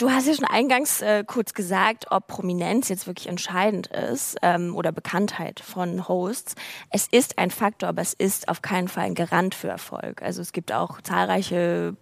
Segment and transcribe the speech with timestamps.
[0.00, 4.74] Du hast ja schon eingangs äh, kurz gesagt, ob Prominenz jetzt wirklich entscheidend ist ähm,
[4.74, 6.54] oder Bekanntheit von Hosts.
[6.88, 10.22] Es ist ein Faktor, aber es ist auf keinen Fall ein Garant für Erfolg.
[10.22, 11.96] Also es gibt auch zahlreiche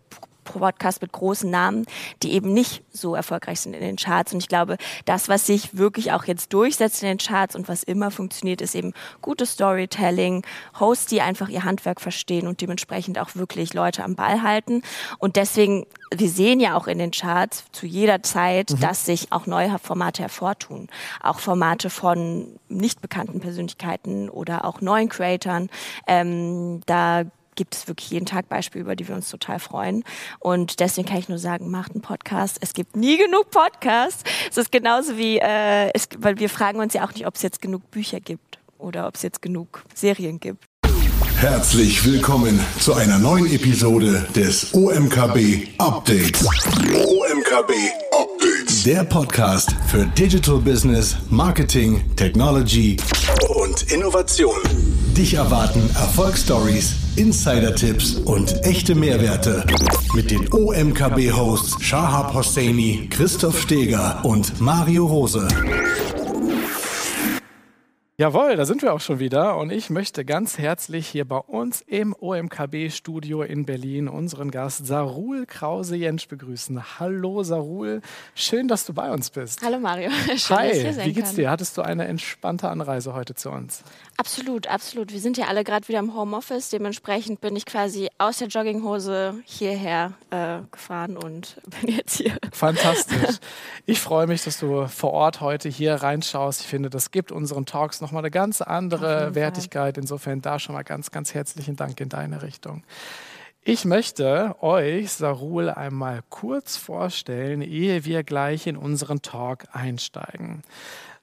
[0.53, 1.87] Podcast mit großen Namen,
[2.23, 4.33] die eben nicht so erfolgreich sind in den Charts.
[4.33, 7.83] Und ich glaube, das, was sich wirklich auch jetzt durchsetzt in den Charts und was
[7.83, 8.93] immer funktioniert, ist eben
[9.23, 10.45] gutes Storytelling,
[10.79, 14.83] Hosts, die einfach ihr Handwerk verstehen und dementsprechend auch wirklich Leute am Ball halten.
[15.19, 18.81] Und deswegen, wir sehen ja auch in den Charts zu jeder Zeit, mhm.
[18.81, 20.89] dass sich auch neue Formate hervortun.
[21.23, 25.71] Auch Formate von nicht bekannten Persönlichkeiten oder auch neuen Creatoren.
[26.07, 27.25] Ähm, da
[27.59, 30.05] gibt es wirklich jeden Tag Beispiele, über die wir uns total freuen.
[30.39, 32.57] Und deswegen kann ich nur sagen, macht einen Podcast.
[32.61, 34.23] Es gibt nie genug Podcasts.
[34.49, 37.43] Es ist genauso wie, äh, es, weil wir fragen uns ja auch nicht, ob es
[37.43, 40.65] jetzt genug Bücher gibt oder ob es jetzt genug Serien gibt.
[41.35, 46.45] Herzlich willkommen zu einer neuen Episode des OMKB Updates.
[46.45, 47.73] OMKB
[48.13, 48.85] Updates.
[48.85, 52.97] Der Podcast für Digital Business, Marketing, Technology
[53.49, 54.59] und Innovation.
[55.19, 59.67] Dich erwarten Erfolgsstories, Insider-Tipps und echte Mehrwerte
[60.15, 65.49] mit den OMKB-Hosts Shahab Hosseini, Christoph Steger und Mario Rose.
[68.21, 71.83] Jawohl, da sind wir auch schon wieder und ich möchte ganz herzlich hier bei uns
[71.83, 76.99] im OMKB-Studio in Berlin unseren Gast Sarul Krause-Jensch begrüßen.
[76.99, 78.01] Hallo Sarul,
[78.35, 79.63] schön, dass du bei uns bist.
[79.65, 81.49] Hallo Mario, schön, Hi, dass sein wie geht's dir?
[81.49, 83.85] Hattest du eine entspannte Anreise heute zu uns?
[84.21, 85.13] Absolut, absolut.
[85.13, 89.41] Wir sind ja alle gerade wieder im Homeoffice, dementsprechend bin ich quasi aus der Jogginghose
[89.45, 92.37] hierher äh, gefahren und bin jetzt hier.
[92.53, 93.37] Fantastisch.
[93.87, 96.61] Ich freue mich, dass du vor Ort heute hier reinschaust.
[96.61, 99.95] Ich finde, das gibt unseren Talks noch nochmal eine ganz andere Wertigkeit.
[99.95, 100.03] Fall.
[100.03, 102.85] Insofern da schon mal ganz, ganz herzlichen Dank in deine Richtung.
[103.63, 110.63] Ich möchte euch Sarul einmal kurz vorstellen, ehe wir gleich in unseren Talk einsteigen.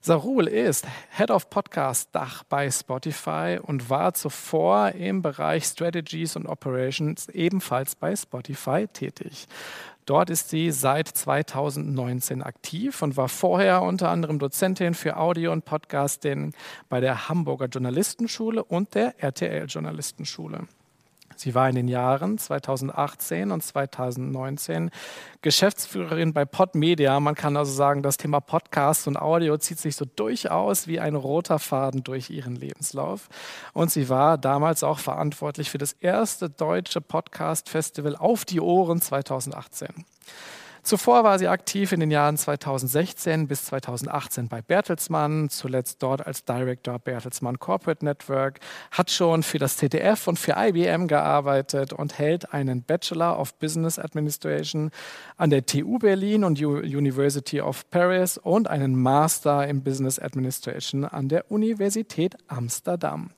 [0.06, 6.46] Sarul ist Head of Podcast Dach bei Spotify und war zuvor im Bereich Strategies und
[6.46, 9.48] Operations ebenfalls bei Spotify tätig.
[10.04, 15.64] Dort ist sie seit 2019 aktiv und war vorher unter anderem Dozentin für Audio und
[15.64, 16.54] Podcasting
[16.88, 20.68] bei der Hamburger Journalistenschule und der RTL Journalistenschule.
[21.36, 24.90] Sie war in den Jahren 2018 und 2019
[25.42, 27.20] Geschäftsführerin bei Podmedia.
[27.20, 31.14] Man kann also sagen, das Thema Podcast und Audio zieht sich so durchaus wie ein
[31.14, 33.28] roter Faden durch ihren Lebenslauf.
[33.74, 39.88] Und sie war damals auch verantwortlich für das erste deutsche Podcast-Festival auf die Ohren 2018.
[40.86, 46.44] Zuvor war sie aktiv in den Jahren 2016 bis 2018 bei Bertelsmann, zuletzt dort als
[46.44, 48.60] Director Bertelsmann Corporate Network,
[48.92, 53.98] hat schon für das ZDF und für IBM gearbeitet und hält einen Bachelor of Business
[53.98, 54.92] Administration
[55.36, 61.28] an der TU Berlin und University of Paris und einen Master in Business Administration an
[61.28, 63.30] der Universität Amsterdam.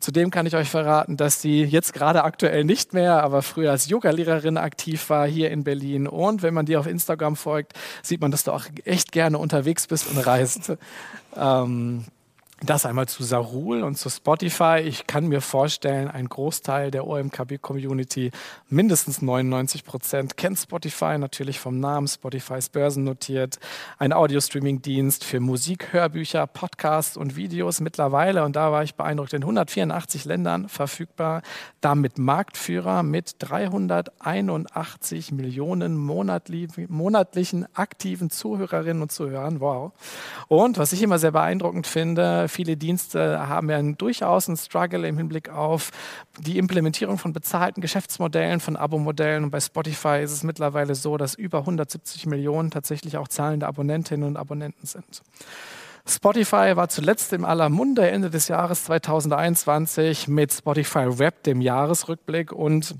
[0.00, 3.88] Zudem kann ich euch verraten, dass sie jetzt gerade aktuell nicht mehr, aber früher als
[3.88, 6.06] Yoga-Lehrerin aktiv war hier in Berlin.
[6.06, 7.72] Und wenn man dir auf Instagram folgt,
[8.02, 10.72] sieht man, dass du auch echt gerne unterwegs bist und reist.
[11.36, 12.04] Ähm,
[12.60, 14.80] das einmal zu Sarul und zu Spotify.
[14.84, 18.32] Ich kann mir vorstellen, ein Großteil der OMKB-Community,
[18.68, 22.08] mindestens 99 Prozent, kennt Spotify natürlich vom Namen.
[22.08, 23.60] Spotify ist börsennotiert,
[23.98, 29.42] ein Audio-Streaming-Dienst für Musik, Hörbücher, Podcasts und Videos mittlerweile, und da war ich beeindruckt, in
[29.42, 31.42] 184 Ländern verfügbar,
[31.80, 39.60] damit Marktführer mit 381 Millionen monatlichen aktiven Zuhörerinnen und Zuhörern.
[39.60, 39.92] Wow.
[40.48, 45.16] Und was ich immer sehr beeindruckend finde, viele Dienste haben ja durchaus einen Struggle im
[45.16, 45.90] Hinblick auf
[46.38, 49.44] die Implementierung von bezahlten Geschäftsmodellen, von Abo-Modellen.
[49.44, 54.26] Und bei Spotify ist es mittlerweile so, dass über 170 Millionen tatsächlich auch zahlende Abonnentinnen
[54.26, 55.22] und Abonnenten sind.
[56.06, 62.50] Spotify war zuletzt im aller Munde Ende des Jahres 2021 mit Spotify Web, dem Jahresrückblick
[62.50, 62.96] und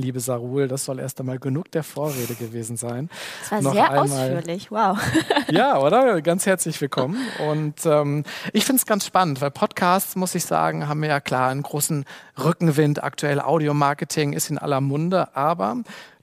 [0.00, 3.10] Liebe Sarul, das soll erst einmal genug der Vorrede gewesen sein.
[3.42, 4.04] Das war Noch sehr einmal.
[4.04, 4.98] ausführlich, wow.
[5.50, 6.22] ja, oder?
[6.22, 7.18] Ganz herzlich willkommen.
[7.50, 11.50] Und ähm, ich finde es ganz spannend, weil Podcasts, muss ich sagen, haben ja klar
[11.50, 12.04] einen großen
[12.42, 13.02] Rückenwind.
[13.02, 15.76] Aktuell Audio-Marketing ist in aller Munde, aber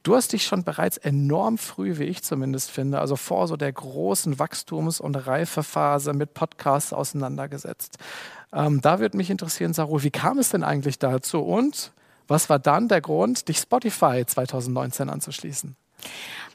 [0.03, 3.73] Du hast dich schon bereits enorm früh, wie ich zumindest finde, also vor so der
[3.73, 7.97] großen Wachstums- und Reifephase mit Podcasts auseinandergesetzt.
[8.53, 11.41] Ähm, da würde mich interessieren, Sarul, wie kam es denn eigentlich dazu?
[11.41, 11.91] Und
[12.27, 15.75] was war dann der Grund, dich Spotify 2019 anzuschließen?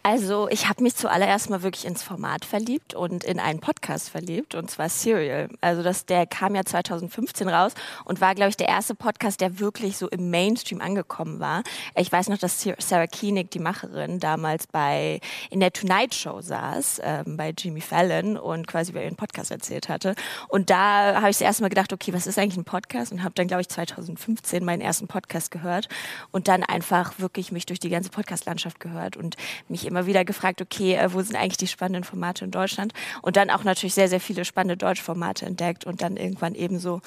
[0.04, 4.56] Also ich habe mich zuallererst mal wirklich ins Format verliebt und in einen Podcast verliebt
[4.56, 5.48] und zwar Serial.
[5.60, 7.72] Also das, der kam ja 2015 raus
[8.04, 11.62] und war, glaube ich, der erste Podcast, der wirklich so im Mainstream angekommen war.
[11.94, 15.20] Ich weiß noch, dass Sarah Koenig, die Macherin, damals bei
[15.50, 19.88] in der Tonight Show saß, ähm, bei Jimmy Fallon und quasi über ihren Podcast erzählt
[19.88, 20.16] hatte.
[20.48, 23.12] Und da habe ich das erste Mal gedacht, okay, was ist eigentlich ein Podcast?
[23.12, 25.88] Und habe dann, glaube ich, 2015 meinen ersten Podcast gehört
[26.32, 29.36] und dann einfach wirklich mich durch die ganze Podcast-Landschaft gehört und
[29.68, 32.92] mich immer wieder gefragt, okay, äh, wo sind eigentlich die spannenden Formate in Deutschland?
[33.20, 37.00] Und dann auch natürlich sehr, sehr viele spannende deutsche Formate entdeckt und dann irgendwann ebenso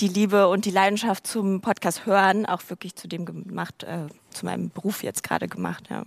[0.00, 4.44] die Liebe und die Leidenschaft zum Podcast hören auch wirklich zu dem gemacht, äh, zu
[4.44, 5.84] meinem Beruf jetzt gerade gemacht.
[5.90, 6.04] Ja.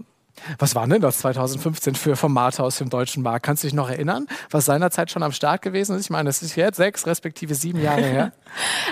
[0.60, 3.46] Was waren denn das 2015 für Formate aus dem deutschen Markt?
[3.46, 6.06] Kannst du dich noch erinnern, was seinerzeit schon am Start gewesen ist?
[6.06, 8.32] Ich meine, das ist jetzt sechs respektive sieben Jahre her.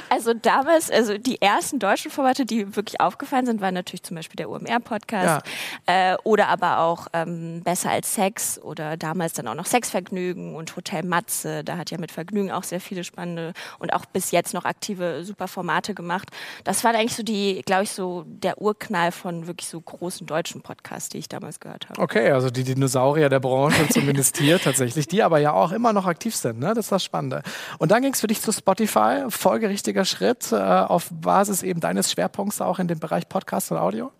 [0.09, 4.35] Also damals, also die ersten deutschen Formate, die wirklich aufgefallen sind, waren natürlich zum Beispiel
[4.35, 5.47] der UMR-Podcast
[5.87, 6.13] ja.
[6.13, 10.75] äh, oder aber auch ähm, Besser als Sex oder damals dann auch noch Sexvergnügen und
[10.75, 11.63] Hotel Matze.
[11.63, 15.23] Da hat ja mit Vergnügen auch sehr viele spannende und auch bis jetzt noch aktive
[15.23, 16.29] super Formate gemacht.
[16.63, 20.61] Das war eigentlich so die, glaube ich, so der Urknall von wirklich so großen deutschen
[20.61, 22.01] Podcasts, die ich damals gehört habe.
[22.01, 26.05] Okay, also die Dinosaurier der Branche zumindest hier tatsächlich, die aber ja auch immer noch
[26.05, 26.59] aktiv sind.
[26.59, 26.67] Ne?
[26.69, 27.41] Das ist das Spannende.
[27.79, 32.11] Und dann ging es für dich zu Spotify, folgerichtiger Schritt äh, auf Basis eben deines
[32.11, 34.11] Schwerpunkts auch in dem Bereich Podcast und Audio?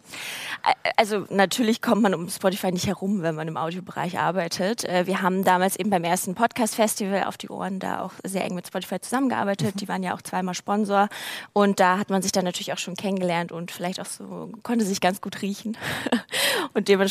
[0.98, 4.86] Also natürlich kommt man um Spotify nicht herum, wenn man im Audiobereich arbeitet.
[4.86, 8.56] Äh, wir haben damals eben beim ersten Podcast-Festival auf die Ohren da auch sehr eng
[8.56, 9.76] mit Spotify zusammengearbeitet.
[9.76, 9.80] Mhm.
[9.80, 11.10] Die waren ja auch zweimal Sponsor
[11.54, 14.86] und da hat man sich dann natürlich auch schon kennengelernt und vielleicht auch so konnte
[14.86, 15.78] sich ganz gut riechen.
[16.74, 17.03] und dementsprechend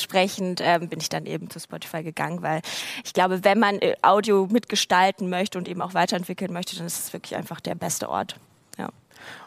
[0.60, 2.62] ähm, bin ich dann eben zu Spotify gegangen, weil
[3.04, 6.98] ich glaube, wenn man äh, Audio mitgestalten möchte und eben auch weiterentwickeln möchte, dann ist
[6.98, 8.36] es wirklich einfach der beste Ort.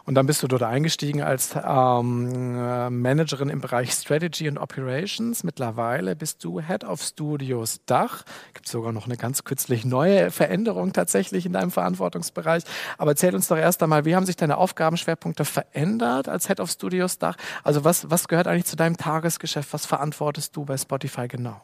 [0.04, 5.42] Und dann bist du dort eingestiegen als ähm, äh, Managerin im Bereich Strategy and Operations.
[5.42, 8.24] Mittlerweile bist du Head of Studios Dach.
[8.54, 12.62] Gibt sogar noch eine ganz kürzlich neue Veränderung tatsächlich in deinem Verantwortungsbereich.
[12.98, 16.70] Aber erzähl uns doch erst einmal, wie haben sich deine Aufgabenschwerpunkte verändert als Head of
[16.70, 17.36] Studios Dach?
[17.64, 19.72] Also was, was gehört eigentlich zu deinem Tagesgeschäft?
[19.72, 21.60] Was verantwortest du bei Spotify genau?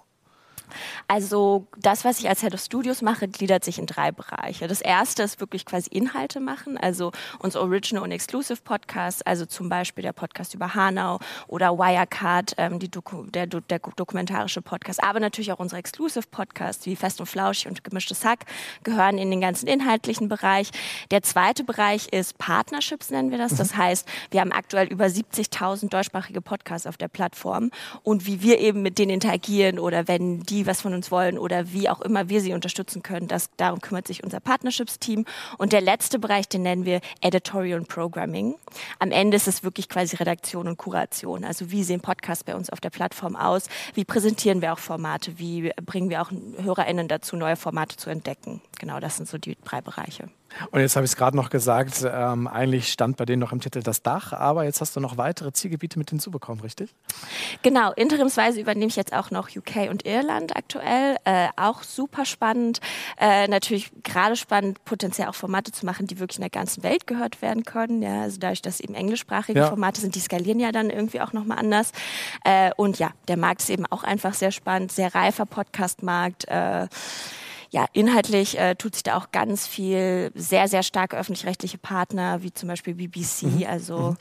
[1.08, 4.68] Also das, was ich als Head of Studios mache, gliedert sich in drei Bereiche.
[4.68, 9.68] Das erste ist wirklich quasi Inhalte machen, also unsere Original und Exclusive Podcasts, also zum
[9.68, 15.52] Beispiel der Podcast über Hanau oder Wirecard, ähm, Doku der, der, dokumentarische Podcast, aber natürlich
[15.52, 18.46] auch unsere Exclusive Podcasts wie Fest und Flauschig und Gemischtes Hack
[18.84, 20.70] gehören in den ganzen inhaltlichen Bereich.
[21.10, 23.54] Der zweite Bereich ist Partnerships, nennen wir das.
[23.56, 23.78] Das mhm.
[23.78, 27.70] heißt, wir haben aktuell über 70.000 deutschsprachige Podcasts auf der Plattform
[28.02, 31.72] und wie wir eben mit denen interagieren oder wenn die was von uns wollen oder
[31.72, 33.28] wie auch immer wir sie unterstützen können.
[33.28, 35.24] Das, darum kümmert sich unser Partnerships-Team.
[35.58, 38.54] Und der letzte Bereich, den nennen wir Editorial und Programming.
[38.98, 41.44] Am Ende ist es wirklich quasi Redaktion und Kuration.
[41.44, 43.68] Also wie sehen Podcasts bei uns auf der Plattform aus?
[43.94, 45.38] Wie präsentieren wir auch Formate?
[45.38, 48.60] Wie bringen wir auch HörerInnen dazu, neue Formate zu entdecken?
[48.78, 50.28] Genau, das sind so die drei Bereiche.
[50.70, 53.60] Und jetzt habe ich es gerade noch gesagt, ähm, eigentlich stand bei denen noch im
[53.60, 56.94] Titel das Dach, aber jetzt hast du noch weitere Zielgebiete mit hinzubekommen, richtig?
[57.62, 61.16] Genau, interimsweise übernehme ich jetzt auch noch UK und Irland aktuell.
[61.24, 62.80] Äh, auch super spannend.
[63.18, 67.06] Äh, natürlich gerade spannend, potenziell auch Formate zu machen, die wirklich in der ganzen Welt
[67.06, 68.02] gehört werden können.
[68.02, 69.68] Ja, also dadurch, dass eben englischsprachige ja.
[69.68, 71.92] Formate sind, die skalieren ja dann irgendwie auch nochmal anders.
[72.44, 76.46] Äh, und ja, der Markt ist eben auch einfach sehr spannend, sehr reifer Podcast-Markt.
[77.72, 82.52] Ja, inhaltlich äh, tut sich da auch ganz viel, sehr, sehr starke öffentlich-rechtliche Partner, wie
[82.52, 83.44] zum Beispiel BBC.
[83.44, 83.64] Mhm.
[83.66, 84.16] Also mhm.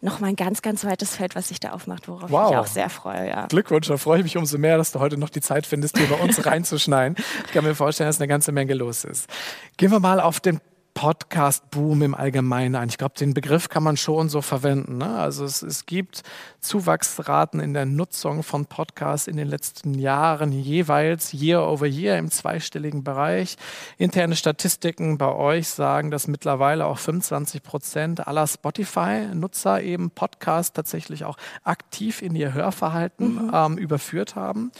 [0.00, 2.44] nochmal ein ganz, ganz weites Feld, was sich da aufmacht, worauf wow.
[2.44, 3.28] ich mich auch sehr freue.
[3.28, 3.46] Ja.
[3.48, 6.06] Glückwunsch, da freue ich mich umso mehr, dass du heute noch die Zeit findest, hier
[6.06, 7.18] bei uns reinzuschneiden.
[7.44, 9.28] Ich kann mir vorstellen, dass eine ganze Menge los ist.
[9.76, 10.62] Gehen wir mal auf den
[10.96, 12.88] Podcast-Boom im Allgemeinen ein.
[12.88, 14.96] Ich glaube, den Begriff kann man schon so verwenden.
[14.96, 15.18] Ne?
[15.18, 16.22] Also es, es gibt
[16.62, 22.30] Zuwachsraten in der Nutzung von Podcasts in den letzten Jahren jeweils year over year im
[22.30, 23.58] zweistelligen Bereich.
[23.98, 31.26] Interne Statistiken bei euch sagen, dass mittlerweile auch 25 Prozent aller Spotify-Nutzer eben Podcasts tatsächlich
[31.26, 33.50] auch aktiv in ihr Hörverhalten mhm.
[33.52, 34.72] ähm, überführt haben.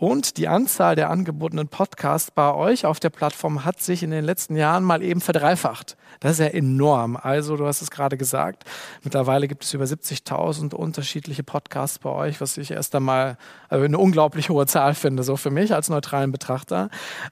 [0.00, 4.24] Und die Anzahl der angebotenen Podcasts bei euch auf der Plattform hat sich in den
[4.24, 5.98] letzten Jahren mal eben verdreifacht.
[6.20, 7.18] Das ist ja enorm.
[7.18, 8.64] Also, du hast es gerade gesagt,
[9.04, 13.36] mittlerweile gibt es über 70.000 unterschiedliche Podcasts bei euch, was ich erst einmal
[13.68, 16.88] also eine unglaublich hohe Zahl finde, so für mich als neutralen Betrachter.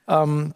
[0.06, 0.52] Ähm,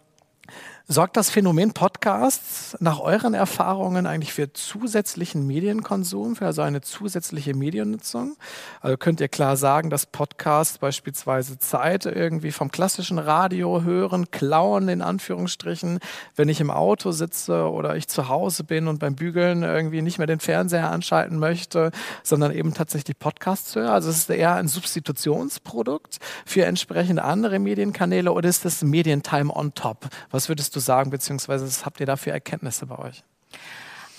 [0.89, 7.55] Sorgt das Phänomen Podcasts nach euren Erfahrungen eigentlich für zusätzlichen Medienkonsum, für also eine zusätzliche
[7.55, 8.37] Mediennutzung?
[8.81, 14.89] Also könnt ihr klar sagen, dass Podcasts beispielsweise Zeit irgendwie vom klassischen Radio hören, klauen
[14.89, 16.01] in Anführungsstrichen,
[16.35, 20.19] wenn ich im Auto sitze oder ich zu Hause bin und beim Bügeln irgendwie nicht
[20.19, 21.93] mehr den Fernseher anschalten möchte,
[22.25, 23.93] sondern eben tatsächlich Podcasts höre?
[23.93, 29.75] Also ist es eher ein Substitutionsprodukt für entsprechende andere Medienkanäle oder ist das Medientime on
[29.75, 30.09] top?
[30.31, 33.25] Was würdest du sagen, beziehungsweise was habt ihr da für Erkenntnisse bei euch?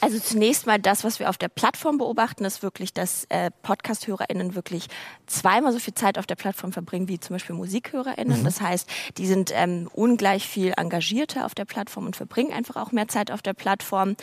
[0.04, 4.54] Also zunächst mal das, was wir auf der Plattform beobachten, ist wirklich, dass äh, Podcast-HörerInnen
[4.54, 4.88] wirklich
[5.28, 8.42] zweimal so viel Zeit auf der Plattform verbringen wie zum Beispiel MusikhörerInnen.
[8.42, 8.44] Mhm.
[8.44, 12.92] Das heißt, die sind ähm, ungleich viel engagierter auf der Plattform und verbringen einfach auch
[12.92, 14.18] mehr Zeit auf der Plattform.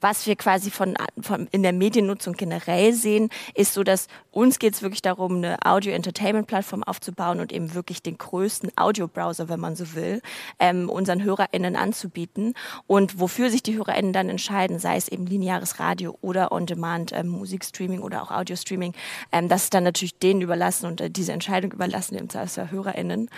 [0.00, 4.72] Was wir quasi von, von in der Mediennutzung generell sehen, ist so, dass uns geht
[4.72, 9.92] es wirklich darum, eine Audio-Entertainment-Plattform aufzubauen und eben wirklich den größten Audio-Browser, wenn man so
[9.94, 10.22] will,
[10.58, 12.54] ähm, unseren HörerInnen anzubieten.
[12.86, 17.28] Und wofür sich die HörerInnen dann entscheiden, sei es eben lineares Radio oder On-Demand ähm,
[17.28, 18.94] Musikstreaming oder auch Audio-Streaming,
[19.32, 23.30] ähm, das ist dann natürlich denen überlassen und äh, diese Entscheidung überlassen dem als HörerInnen.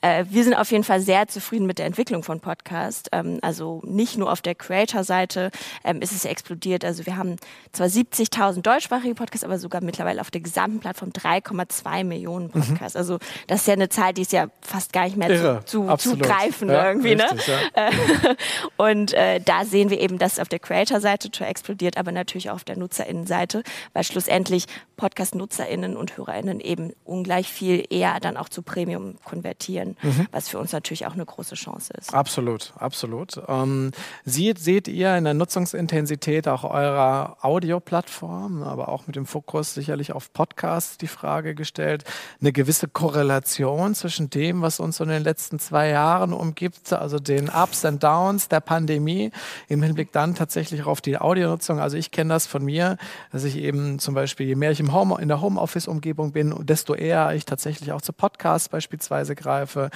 [0.00, 3.08] Äh, wir sind auf jeden Fall sehr zufrieden mit der Entwicklung von Podcast.
[3.12, 5.50] Ähm, also nicht nur auf der Creator-Seite
[5.84, 6.84] ähm, ist es explodiert.
[6.84, 7.36] Also wir haben
[7.72, 12.50] zwar 70.000 deutschsprachige Podcasts, aber sogar mittlerweile auf der gesamten Plattform 3,2 Millionen mhm.
[12.50, 12.94] Podcasts.
[12.94, 12.98] Mhm.
[12.98, 15.62] Also das ist ja eine Zahl, die ist ja fast gar nicht mehr Irre.
[15.64, 17.16] zu, zu, zu greifen ja, irgendwie.
[17.16, 17.24] Ne?
[17.24, 17.54] Richtig, ne?
[17.76, 18.34] Ja.
[18.76, 22.54] und äh, da sehen wir eben, dass auf der Creator-Seite total explodiert, aber natürlich auch
[22.54, 23.62] auf der NutzerInnenseite,
[23.92, 30.26] weil schlussendlich Podcast-NutzerInnen und HörerInnen eben ungleich viel eher dann auch zu Premium konvertieren, mhm.
[30.30, 32.14] was für uns natürlich auch eine große Chance ist.
[32.14, 33.40] Absolut, absolut.
[33.48, 33.90] Ähm,
[34.24, 40.12] seht, seht ihr in der Nutzungsintensität auch eurer Audioplattform, aber auch mit dem Fokus sicherlich
[40.12, 42.04] auf Podcasts die Frage gestellt,
[42.40, 47.48] eine gewisse Korrelation zwischen dem, was uns in den letzten zwei Jahren umgibt, also den
[47.48, 49.30] Ups und Downs der Pandemie,
[49.68, 51.78] im Hinblick dann tatsächlich auf die Audionutzung.
[51.80, 52.96] Also ich kenne das von mir,
[53.32, 56.94] dass ich eben zum Beispiel, je mehr ich im Home, in der Homeoffice-Umgebung bin, desto
[56.94, 59.90] eher ich tatsächlich auch zu Podcasts beispielsweise greife,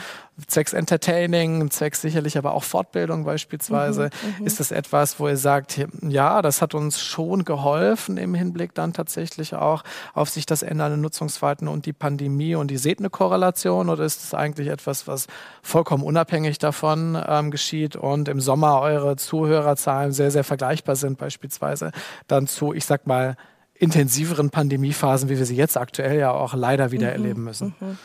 [0.47, 4.11] zwecks Entertaining, zwecks sicherlich aber auch Fortbildung beispielsweise.
[4.23, 8.35] Mhm, mhm, ist das etwas, wo ihr sagt, ja, das hat uns schon geholfen im
[8.35, 9.85] Hinblick dann tatsächlich auch
[10.15, 14.23] auf sich das ändernde Nutzungsverhalten und die Pandemie und ihr seht eine Korrelation oder ist
[14.23, 15.27] es eigentlich etwas, was
[15.63, 21.93] vollkommen unabhängig davon ähm, geschieht und im Sommer eure Zuhörerzahlen sehr, sehr vergleichbar sind beispielsweise
[22.27, 23.37] dann zu, ich sag mal,
[23.75, 27.13] intensiveren Pandemiephasen, wie wir sie jetzt aktuell ja auch leider wieder mhm.
[27.13, 27.75] erleben müssen.
[27.81, 27.99] Mhm.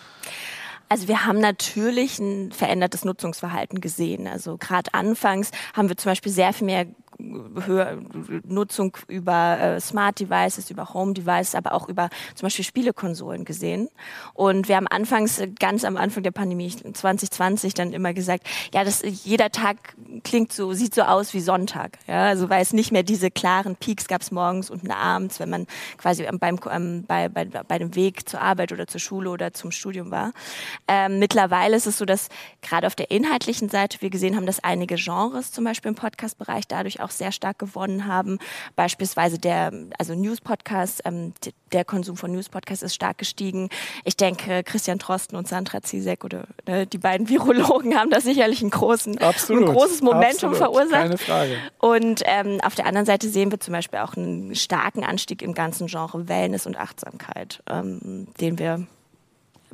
[0.90, 4.28] Also wir haben natürlich ein verändertes Nutzungsverhalten gesehen.
[4.28, 6.86] Also gerade anfangs haben wir zum Beispiel sehr viel mehr
[7.66, 7.98] Hör
[8.46, 13.90] Nutzung über äh, Smart Devices, über Home Devices, aber auch über zum Beispiel Spielekonsolen gesehen.
[14.34, 18.84] Und wir haben anfangs, äh, ganz am Anfang der Pandemie 2020 dann immer gesagt, ja,
[18.84, 21.98] das, jeder Tag klingt so, sieht so aus wie Sonntag.
[22.08, 25.50] Ja, also weil es nicht mehr diese klaren Peaks gab es morgens und abends, wenn
[25.50, 25.68] man
[25.98, 29.72] quasi beim, ähm, bei, bei, bei dem Weg zur Arbeit oder zur Schule oder zum
[29.72, 30.32] Studium war.
[30.88, 32.30] Ähm, mittlerweile ist es so, dass
[32.62, 36.68] gerade auf der inhaltlichen Seite wir gesehen haben, dass einige Genres zum Beispiel im Podcast-Bereich
[36.68, 38.40] dadurch auch sehr stark gewonnen haben.
[38.76, 41.34] Beispielsweise der, also News-Podcast, ähm,
[41.72, 43.70] der Konsum von News-Podcasts ist stark gestiegen.
[44.04, 48.62] Ich denke, Christian Trosten und Sandra Ziesek oder ne, die beiden Virologen haben da sicherlich
[48.62, 49.70] einen großen, Absolut.
[49.70, 50.58] ein großes Momentum Absolut.
[50.58, 51.02] verursacht.
[51.02, 51.58] Keine Frage.
[51.80, 55.54] Und ähm, auf der anderen Seite sehen wir zum Beispiel auch einen starken Anstieg im
[55.54, 58.86] ganzen Genre Wellness und Achtsamkeit, ähm, den wir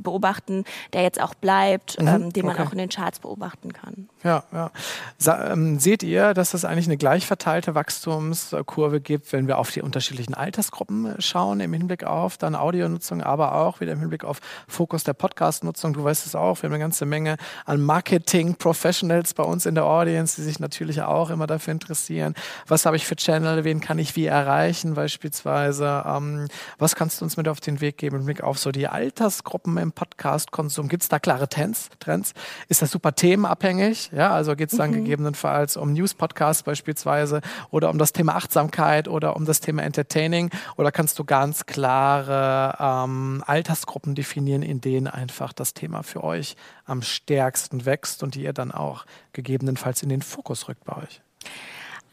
[0.02, 2.66] beobachten, der jetzt auch bleibt, mhm, ähm, den man okay.
[2.66, 4.10] auch in den Charts beobachten kann.
[4.24, 4.72] Ja, ja.
[5.18, 9.72] Sa ähm, seht ihr, dass es eigentlich eine gleich verteilte Wachstumskurve gibt, wenn wir auf
[9.72, 14.42] die unterschiedlichen Altersgruppen schauen, im Hinblick auf dann Audionutzung, aber auch wieder im Hinblick auf
[14.68, 15.94] Fokus der Podcast-Nutzung?
[15.94, 19.86] Du weißt es auch, wir haben eine ganze Menge an Marketing-Professionals bei uns in der
[19.86, 22.36] Audience, die sich natürlich auch immer dafür interessieren.
[22.68, 26.04] Was habe ich für Channel, wen kann ich wie erreichen beispielsweise?
[26.06, 28.90] Ähm, was kannst du uns mit auf den Weg geben im Hinblick auf so die
[28.90, 30.90] Altersgruppen im Podcast-Konsum?
[30.90, 31.88] Gibt es da klare Trends?
[32.02, 32.34] Trends?
[32.68, 34.09] Ist das super themenabhängig?
[34.12, 34.96] Ja, also geht es dann mhm.
[34.96, 40.50] gegebenenfalls um News-Podcasts beispielsweise oder um das Thema Achtsamkeit oder um das Thema Entertaining?
[40.78, 46.56] Oder kannst du ganz klare ähm, Altersgruppen definieren, in denen einfach das Thema für euch
[46.86, 51.22] am stärksten wächst und die ihr dann auch gegebenenfalls in den Fokus rückt bei euch?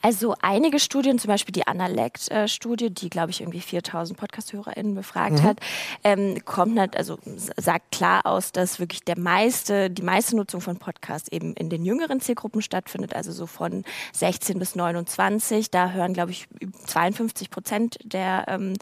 [0.07, 5.43] Also einige Studien, zum Beispiel die Analect-Studie, die glaube ich irgendwie 4000 Podcast-HörerInnen befragt mhm.
[5.43, 5.59] hat,
[6.05, 7.19] ähm, kommt halt, also
[7.57, 11.85] sagt klar aus, dass wirklich der meiste, die meiste Nutzung von Podcasts eben in den
[11.85, 13.83] jüngeren Zielgruppen stattfindet, also so von
[14.13, 15.73] 16 bis 29.
[15.73, 16.47] Da hören glaube ich
[16.85, 18.75] 52 Prozent der, ähm,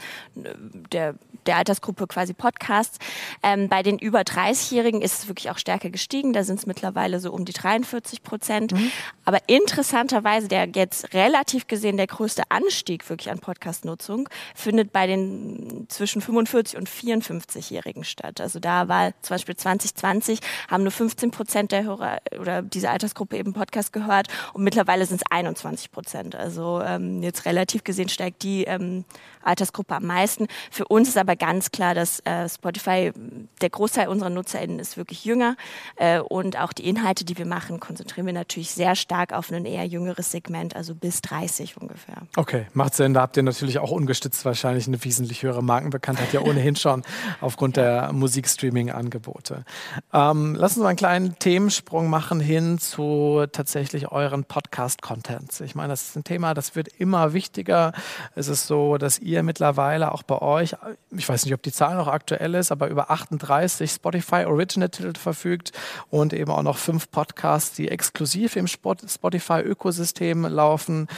[0.93, 1.15] der
[1.47, 2.99] der Altersgruppe quasi Podcasts.
[3.43, 6.33] Ähm, bei den über 30-Jährigen ist es wirklich auch stärker gestiegen.
[6.33, 8.73] Da sind es mittlerweile so um die 43 Prozent.
[8.73, 8.91] Mhm.
[9.25, 15.87] Aber interessanterweise, der jetzt relativ gesehen der größte Anstieg wirklich an Podcast-Nutzung findet bei den
[15.89, 18.41] zwischen 45 und 54-Jährigen statt.
[18.41, 23.37] Also da war zum Beispiel 2020 haben nur 15 Prozent der Hörer oder diese Altersgruppe
[23.37, 26.35] eben Podcast gehört und mittlerweile sind es 21 Prozent.
[26.35, 29.05] Also ähm, jetzt relativ gesehen steigt die ähm,
[29.45, 30.47] Altersgruppe am meisten.
[30.71, 33.13] Für uns ist aber ganz klar, dass äh, Spotify,
[33.61, 35.57] der Großteil unserer NutzerInnen ist wirklich jünger
[35.97, 39.65] äh, und auch die Inhalte, die wir machen, konzentrieren wir natürlich sehr stark auf ein
[39.65, 42.23] eher jüngeres Segment, also bis 30 ungefähr.
[42.37, 43.15] Okay, macht Sinn.
[43.15, 47.03] Da habt ihr natürlich auch ungestützt wahrscheinlich eine wesentlich höhere Markenbekanntheit, ja ohnehin schon
[47.41, 49.65] aufgrund der Musikstreaming-Angebote.
[50.13, 55.61] Ähm, lassen Sie mal einen kleinen Themensprung machen hin zu tatsächlich euren Podcast-Contents.
[55.61, 57.93] Ich meine, das ist ein Thema, das wird immer wichtiger.
[58.35, 60.77] Es ist so, dass ihr mittlerweile auch bei euch,
[61.11, 65.73] ich weiß nicht, ob die Zahl noch aktuell ist, aber über 38 Spotify Original-Titel verfügt
[66.11, 71.09] und eben auch noch fünf Podcasts, die exklusiv im Spotify-Ökosystem laufen.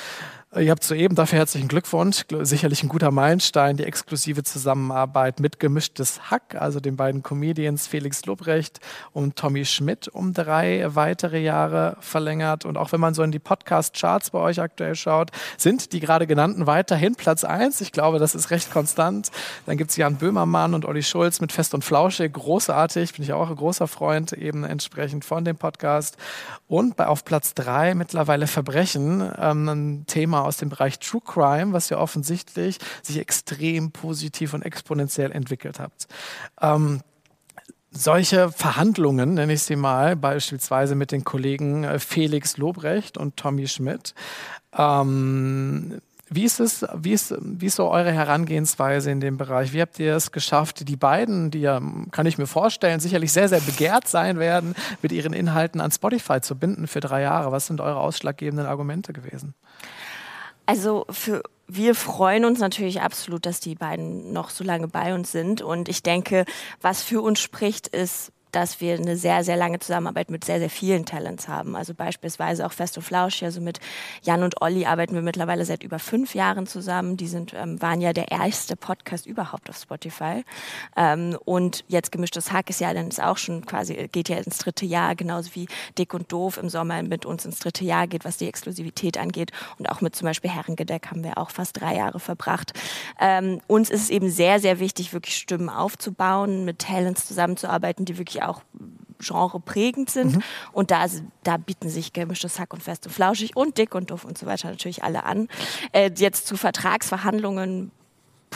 [0.59, 2.25] Ihr habt soeben dafür herzlichen Glückwunsch.
[2.41, 8.25] Sicherlich ein guter Meilenstein, die exklusive Zusammenarbeit mit Gemischtes Hack, also den beiden Comedians Felix
[8.25, 8.81] Lobrecht
[9.13, 12.65] und Tommy Schmidt um drei weitere Jahre verlängert.
[12.65, 16.27] Und auch wenn man so in die Podcast-Charts bei euch aktuell schaut, sind die gerade
[16.27, 17.83] genannten weiterhin Platz eins.
[17.83, 19.31] Ich glaube, das ist recht konstant.
[19.67, 22.31] Dann gibt es Jan Böhmermann und Olli Schulz mit Fest und Flausche.
[22.31, 26.17] Großartig, bin ich auch ein großer Freund eben entsprechend von dem Podcast.
[26.67, 31.73] Und bei, auf Platz drei mittlerweile Verbrechen, ähm, ein Thema aus dem Bereich True Crime,
[31.73, 36.07] was ja offensichtlich sich extrem positiv und exponentiell entwickelt hat.
[36.61, 37.01] Ähm,
[37.91, 43.69] solche Verhandlungen, nenne ich sie mal, beispielsweise mit den Kollegen äh, Felix Lobrecht und Tommy
[43.69, 44.15] Schmidt,
[44.77, 49.73] ähm, wie ist es, wie ist, wie ist so eure Herangehensweise in dem Bereich?
[49.73, 53.49] Wie habt ihr es geschafft, die beiden, die ja, kann ich mir vorstellen, sicherlich sehr,
[53.49, 57.53] sehr begehrt sein werden, mit ihren Inhalten an Spotify zu binden für drei Jahre?
[57.53, 59.55] Was sind eure ausschlaggebenden Argumente gewesen?
[60.67, 65.33] Also für wir freuen uns natürlich absolut, dass die beiden noch so lange bei uns
[65.33, 65.63] sind.
[65.63, 66.45] Und ich denke,
[66.81, 70.71] was für uns spricht, ist dass wir eine sehr, sehr lange Zusammenarbeit mit sehr, sehr
[70.71, 71.77] vielen Talents haben.
[71.77, 73.81] Also beispielsweise auch Fest und Flausch, also mit
[74.23, 77.19] Jan und Olli arbeiten wir mittlerweile seit über fünf Jahren zusammen.
[77.19, 80.43] Die sind, ähm, waren ja der erste Podcast überhaupt auf Spotify.
[80.97, 84.57] Ähm, und jetzt gemischtes Hack ist ja dann ist auch schon quasi, geht ja ins
[84.57, 88.25] dritte Jahr, genauso wie Dick und Doof im Sommer mit uns ins dritte Jahr geht,
[88.25, 89.53] was die Exklusivität angeht.
[89.79, 92.73] Und auch mit zum Beispiel Herrengedeck haben wir auch fast drei Jahre verbracht.
[93.21, 98.17] Ähm, uns ist es eben sehr, sehr wichtig, wirklich Stimmen aufzubauen, mit Talents zusammenzuarbeiten, die
[98.17, 98.63] wirklich auch
[99.19, 100.37] genreprägend sind.
[100.37, 100.43] Mhm.
[100.73, 101.07] Und da,
[101.43, 104.47] da bieten sich gemischtes Hack und fest und flauschig und dick und doof und so
[104.47, 105.49] weiter natürlich alle an.
[105.93, 107.91] Äh, jetzt zu Vertragsverhandlungen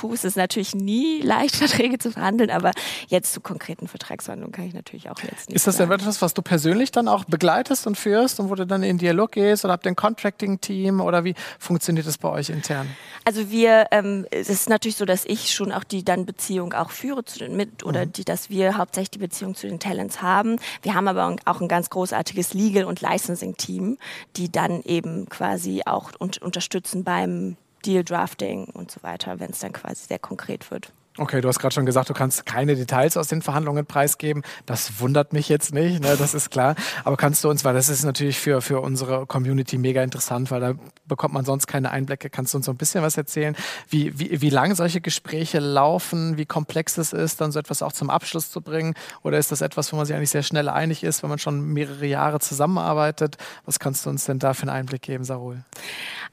[0.01, 2.73] puh, es ist natürlich nie leicht, Verträge zu verhandeln, aber
[3.09, 5.57] jetzt zu konkreten Vertragsverhandlungen kann ich natürlich auch jetzt nicht.
[5.57, 8.67] Ist das denn etwas, was du persönlich dann auch begleitest und führst und wo du
[8.67, 12.49] dann in Dialog gehst oder habt ihr ein Contracting-Team oder wie funktioniert das bei euch
[12.49, 12.89] intern?
[13.27, 16.91] Also wir, ähm, es ist natürlich so, dass ich schon auch die dann Beziehung auch
[16.91, 18.13] führe zu den mit oder mhm.
[18.13, 20.57] die, dass wir hauptsächlich die Beziehung zu den Talents haben.
[20.81, 23.99] Wir haben aber auch ein ganz großartiges Legal- und Licensing-Team,
[24.37, 29.61] die dann eben quasi auch un unterstützen beim Deal Drafting und so weiter, wenn es
[29.61, 30.93] dann quasi sehr konkret wird.
[31.21, 34.43] Okay, du hast gerade schon gesagt, du kannst keine Details aus den Verhandlungen preisgeben.
[34.65, 36.77] Das wundert mich jetzt nicht, ne, das ist klar.
[37.05, 40.61] Aber kannst du uns, weil das ist natürlich für, für unsere Community mega interessant, weil
[40.61, 40.73] da
[41.07, 42.31] bekommt man sonst keine Einblicke.
[42.31, 43.55] Kannst du uns so ein bisschen was erzählen,
[43.91, 47.93] wie, wie, wie lange solche Gespräche laufen, wie komplex es ist, dann so etwas auch
[47.93, 48.95] zum Abschluss zu bringen?
[49.23, 51.61] Oder ist das etwas, wo man sich eigentlich sehr schnell einig ist, wenn man schon
[51.61, 53.37] mehrere Jahre zusammenarbeitet?
[53.67, 55.65] Was kannst du uns denn da für einen Einblick geben, Sarul?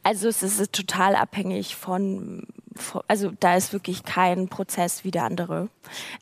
[0.04, 2.57] Also es ist total abhängig von, von
[3.08, 5.70] also da ist wirklich kein Prozess wie der andere.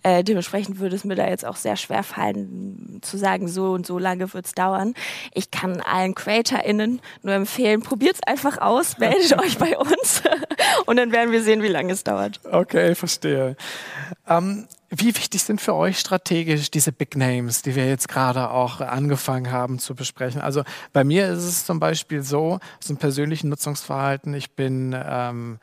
[0.03, 3.85] Äh, dementsprechend würde es mir da jetzt auch sehr schwer fallen, zu sagen, so und
[3.85, 4.93] so lange wird es dauern.
[5.33, 10.21] Ich kann allen CreatorInnen nur empfehlen, probiert es einfach aus, meldet euch bei uns
[10.85, 12.39] und dann werden wir sehen, wie lange es dauert.
[12.49, 13.55] Okay, verstehe.
[14.27, 18.81] Ähm, wie wichtig sind für euch strategisch diese Big Names, die wir jetzt gerade auch
[18.81, 20.41] angefangen haben zu besprechen?
[20.41, 20.63] Also
[20.93, 25.59] bei mir ist es zum Beispiel so, so ein persönlichen Nutzungsverhalten, ich bin ähm,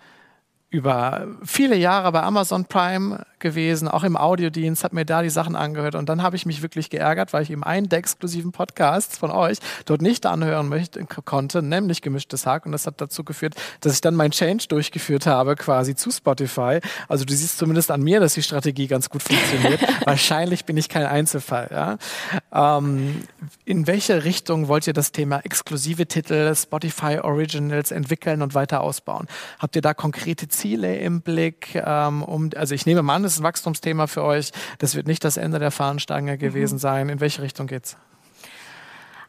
[0.72, 5.54] über viele Jahre bei Amazon Prime gewesen, auch im Audiodienst, habe mir da die Sachen
[5.54, 9.18] angehört und dann habe ich mich wirklich geärgert, weil ich eben einen der exklusiven Podcasts
[9.18, 13.54] von euch dort nicht anhören möchte, konnte, nämlich Gemischtes Hack und das hat dazu geführt,
[13.80, 16.80] dass ich dann mein Change durchgeführt habe quasi zu Spotify.
[17.06, 19.82] Also du siehst zumindest an mir, dass die Strategie ganz gut funktioniert.
[20.06, 21.68] Wahrscheinlich bin ich kein Einzelfall.
[21.70, 22.78] Ja?
[22.78, 23.24] Ähm,
[23.66, 29.26] in welche Richtung wollt ihr das Thema exklusive Titel, Spotify Originals entwickeln und weiter ausbauen?
[29.58, 31.74] Habt ihr da konkrete Ziele im Blick?
[31.74, 34.52] Ähm, um, also ich nehme an, ist ein Wachstumsthema für euch.
[34.78, 36.80] Das wird nicht das Ende der Fahnenstange gewesen mhm.
[36.80, 37.08] sein.
[37.08, 37.96] In welche Richtung geht's?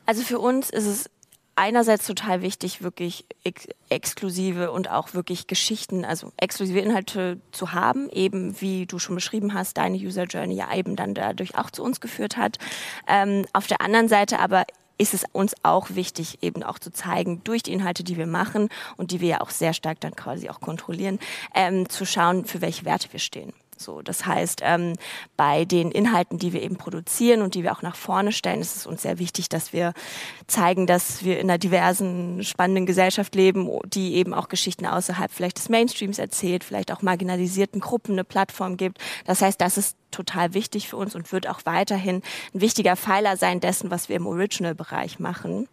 [0.06, 1.10] Also für uns ist es
[1.56, 8.10] einerseits total wichtig, wirklich ex exklusive und auch wirklich Geschichten, also exklusive Inhalte zu haben,
[8.10, 11.84] eben wie du schon beschrieben hast, deine User Journey ja eben dann dadurch auch zu
[11.84, 12.58] uns geführt hat.
[13.08, 14.66] Ähm, auf der anderen Seite aber
[15.04, 18.70] ist es uns auch wichtig, eben auch zu zeigen, durch die Inhalte, die wir machen
[18.98, 21.20] und die wir ja auch sehr stark dann quasi auch kontrollieren,
[21.54, 23.54] ähm, zu schauen, für welche Werte wir stehen.
[23.78, 24.94] So, das heißt, ähm,
[25.36, 28.78] bei den Inhalten, die wir eben produzieren und die wir auch nach vorne stellen, ist
[28.78, 29.94] es uns sehr wichtig, dass wir
[30.48, 35.58] zeigen, dass wir in einer diversen, spannenden Gesellschaft leben, die eben auch Geschichten außerhalb vielleicht
[35.58, 39.00] des Mainstreams erzählt, vielleicht auch marginalisierten Gruppen eine Plattform gibt.
[39.26, 42.22] Das heißt, das ist total wichtig für uns und wird auch weiterhin
[42.54, 45.68] ein wichtiger Pfeiler sein dessen, was wir im Original-Bereich machen.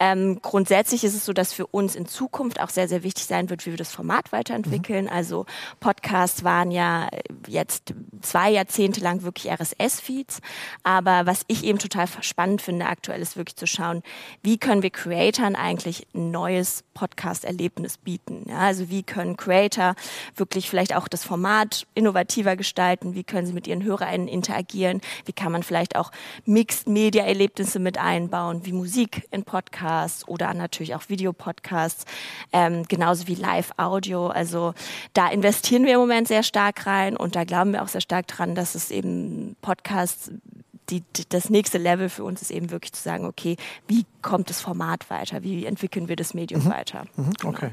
[0.00, 3.50] Ähm, grundsätzlich ist es so, dass für uns in Zukunft auch sehr, sehr wichtig sein
[3.50, 5.04] wird, wie wir das Format weiterentwickeln.
[5.04, 5.10] Mhm.
[5.10, 5.46] Also
[5.80, 7.08] Podcasts waren ja
[7.46, 10.40] jetzt zwei Jahrzehnte lang wirklich RSS-Feeds.
[10.82, 14.02] Aber was ich eben total spannend finde aktuell ist wirklich zu schauen,
[14.42, 18.46] wie können wir Creatoren eigentlich ein neues Podcast-Erlebnis bieten.
[18.48, 19.94] Ja, also wie können Creator
[20.34, 23.14] wirklich vielleicht auch das Format innovativer gestalten?
[23.14, 25.00] Wie können sie mit ihren HörerInnen interagieren?
[25.24, 26.10] Wie kann man vielleicht auch
[26.46, 32.04] Mixed-Media-Erlebnisse mit einbauen, wie Musik in Podcasts oder natürlich auch Videopodcasts,
[32.52, 34.28] ähm, genauso wie Live-Audio.
[34.28, 34.74] Also
[35.12, 38.26] da investieren wir im Moment sehr stark rein und da glauben wir auch sehr stark
[38.26, 40.30] dran, dass es eben Podcasts
[40.90, 44.60] die, das nächste Level für uns ist eben wirklich zu sagen, okay, wie kommt das
[44.60, 45.42] Format weiter?
[45.42, 46.70] Wie entwickeln wir das Medium mhm.
[46.70, 47.04] weiter?
[47.16, 47.32] Mhm.
[47.34, 47.52] Genau.
[47.52, 47.70] Okay.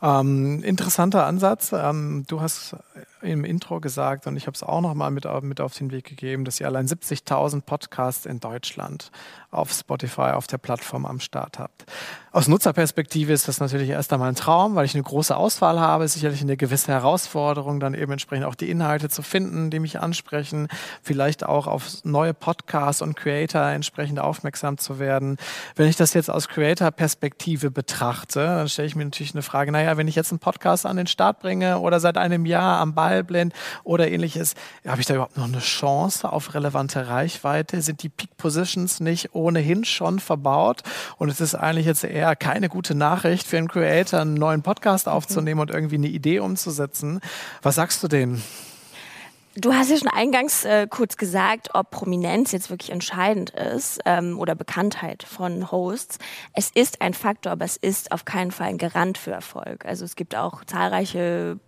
[0.00, 1.72] Ähm, interessanter Ansatz.
[1.72, 2.76] Ähm, du hast
[3.22, 6.04] im Intro gesagt und ich habe es auch noch mal mit, mit auf den Weg
[6.04, 9.10] gegeben, dass ihr allein 70.000 Podcasts in Deutschland
[9.50, 11.86] auf Spotify, auf der Plattform am Start habt.
[12.30, 16.06] Aus Nutzerperspektive ist das natürlich erst einmal ein Traum, weil ich eine große Auswahl habe,
[16.06, 20.68] sicherlich eine gewisse Herausforderung, dann eben entsprechend auch die Inhalte zu finden, die mich ansprechen,
[21.02, 25.38] vielleicht auch auf neue Podcasts und Creator entsprechend aufmerksam zu werden.
[25.76, 29.96] Wenn ich das jetzt aus Creator-Perspektive betrachte, dann stelle ich mir natürlich eine Frage, naja,
[29.96, 33.07] wenn ich jetzt einen Podcast an den Start bringe oder seit einem Jahr am Ball
[33.08, 34.54] Dialblend oder ähnliches.
[34.86, 37.80] Habe ich da überhaupt noch eine Chance auf relevante Reichweite?
[37.80, 40.82] Sind die Peak Positions nicht ohnehin schon verbaut?
[41.16, 45.06] Und es ist eigentlich jetzt eher keine gute Nachricht für einen Creator, einen neuen Podcast
[45.06, 45.12] mhm.
[45.12, 47.20] aufzunehmen und irgendwie eine Idee umzusetzen.
[47.62, 48.42] Was sagst du denen?
[49.60, 54.38] Du hast ja schon eingangs äh, kurz gesagt, ob Prominenz jetzt wirklich entscheidend ist ähm,
[54.38, 56.18] oder Bekanntheit von Hosts.
[56.52, 59.84] Es ist ein Faktor, aber es ist auf keinen Fall ein Garant für Erfolg.
[59.84, 61.58] Also es gibt auch zahlreiche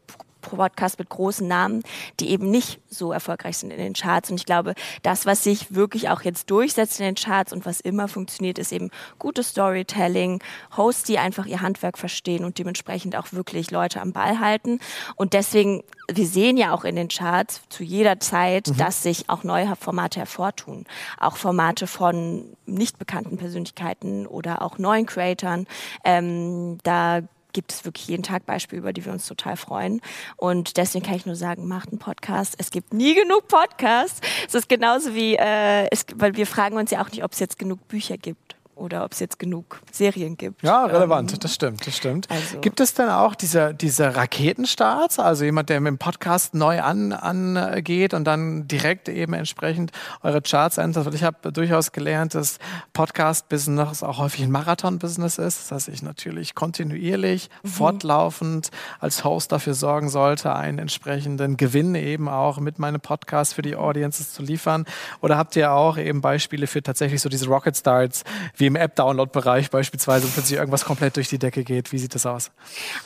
[0.41, 1.83] Podcast mit großen Namen,
[2.19, 4.31] die eben nicht so erfolgreich sind in den Charts.
[4.31, 7.81] Und ich glaube, das, was sich wirklich auch jetzt durchsetzt in den Charts und was
[7.81, 10.43] immer funktioniert, ist eben gutes Storytelling,
[10.77, 14.81] Hosts, die einfach ihr Handwerk verstehen und dementsprechend auch wirklich Leute am Ball halten.
[15.17, 18.77] Und deswegen, wir sehen ja auch in den Charts zu jeder Zeit, mhm.
[18.77, 20.87] dass sich auch neue Formate hervortun.
[21.19, 25.67] Auch Formate von nicht bekannten Persönlichkeiten oder auch neuen Creatoren.
[26.05, 30.01] Ähm, da gibt es wirklich jeden Tag Beispiele, über die wir uns total freuen.
[30.37, 32.55] Und deswegen kann ich nur sagen, macht einen Podcast.
[32.59, 34.21] Es gibt nie genug Podcasts.
[34.47, 37.41] Es ist genauso wie, äh, es, weil wir fragen uns ja auch nicht, ob es
[37.41, 40.63] jetzt genug Bücher gibt oder ob es jetzt genug Serien gibt.
[40.63, 42.31] Ja, relevant, ähm, das stimmt, das stimmt.
[42.31, 46.81] Also gibt es denn auch diese, diese Raketenstarts, also jemand, der mit dem Podcast neu
[46.81, 51.05] an, angeht und dann direkt eben entsprechend eure Charts ändert?
[51.05, 52.59] Weil ich habe durchaus gelernt, dass
[52.93, 57.69] Podcast-Business auch häufig ein Marathon-Business ist, dass ich natürlich kontinuierlich, mhm.
[57.69, 63.63] fortlaufend als Host dafür sorgen sollte, einen entsprechenden Gewinn eben auch mit meinem Podcast für
[63.63, 64.87] die Audiences zu liefern.
[65.21, 68.25] Oder habt ihr auch eben Beispiele für tatsächlich so diese Rocket Starts,
[68.57, 71.93] wie im App-Download-Bereich beispielsweise plötzlich irgendwas komplett durch die Decke geht.
[71.93, 72.53] Wie sieht das aus?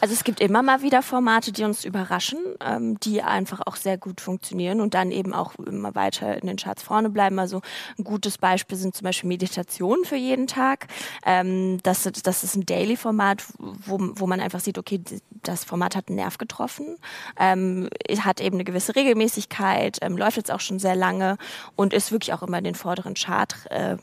[0.01, 3.97] Also es gibt immer mal wieder Formate, die uns überraschen, ähm, die einfach auch sehr
[3.97, 7.39] gut funktionieren und dann eben auch immer weiter in den Charts vorne bleiben.
[7.39, 7.63] Also
[7.99, 10.89] ein gutes Beispiel sind zum Beispiel Meditationen für jeden Tag.
[11.25, 15.01] Ähm, das, das ist ein Daily-Format, wo, wo man einfach sieht, okay,
[15.43, 16.97] das Format hat einen Nerv getroffen,
[17.39, 21.39] ähm, hat eben eine gewisse Regelmäßigkeit, ähm, läuft jetzt auch schon sehr lange
[21.75, 23.55] und ist wirklich auch immer in den vorderen Chart.
[23.71, 23.97] Äh,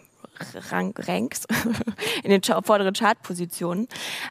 [0.98, 1.46] Ranks,
[2.24, 3.88] in den vorderen Chartpositionen.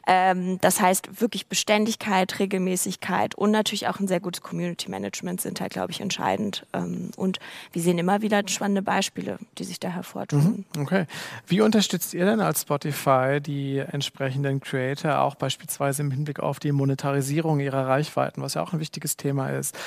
[0.07, 5.61] Ähm, das heißt, wirklich Beständigkeit, Regelmäßigkeit und natürlich auch ein sehr gutes Community Management sind
[5.61, 6.65] halt, glaube ich, entscheidend.
[6.73, 7.39] Ähm, und
[7.71, 10.65] wir sehen immer wieder spannende Beispiele, die sich da hervortun.
[10.75, 11.05] Mhm, okay.
[11.47, 16.71] Wie unterstützt ihr denn als Spotify die entsprechenden Creator auch beispielsweise im Hinblick auf die
[16.71, 19.77] Monetarisierung ihrer Reichweiten, was ja auch ein wichtiges Thema ist?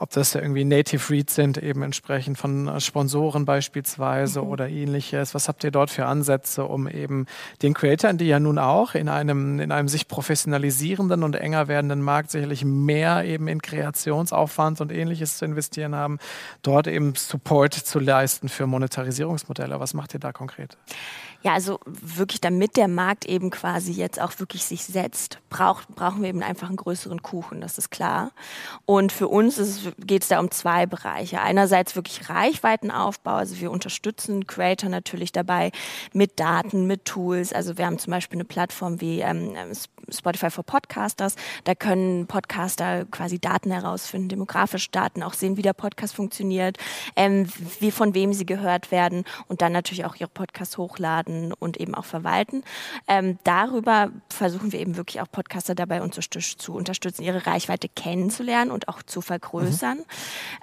[0.00, 4.48] Ob das irgendwie Native Reads sind, eben entsprechend von Sponsoren beispielsweise mhm.
[4.48, 5.34] oder ähnliches.
[5.34, 7.26] Was habt ihr dort für Ansätze, um eben
[7.60, 12.00] den Creatoren, die ja nun auch in einem, in einem sich professionalisierenden und enger werdenden
[12.00, 16.18] Markt sicherlich mehr eben in Kreationsaufwand und ähnliches zu investieren haben,
[16.62, 19.80] dort eben Support zu leisten für Monetarisierungsmodelle?
[19.80, 20.78] Was macht ihr da konkret?
[21.42, 26.20] Ja, also wirklich, damit der Markt eben quasi jetzt auch wirklich sich setzt, brauch, brauchen
[26.20, 28.32] wir eben einfach einen größeren Kuchen, das ist klar.
[28.84, 29.58] Und für uns
[29.98, 31.40] geht es da um zwei Bereiche.
[31.40, 35.72] Einerseits wirklich Reichweitenaufbau, also wir unterstützen Creator natürlich dabei
[36.12, 37.54] mit Daten, mit Tools.
[37.54, 39.56] Also wir haben zum Beispiel eine Plattform wie ähm,
[40.08, 41.36] Spotify for Podcasters.
[41.64, 46.78] Da können Podcaster quasi Daten herausfinden, demografische Daten, auch sehen, wie der Podcast funktioniert,
[47.16, 51.78] ähm, wie von wem sie gehört werden und dann natürlich auch ihre Podcasts hochladen und
[51.78, 52.62] eben auch verwalten.
[53.08, 58.88] Ähm, darüber versuchen wir eben wirklich auch Podcaster dabei zu unterstützen, ihre Reichweite kennenzulernen und
[58.88, 59.98] auch zu vergrößern.
[59.98, 60.04] Mhm.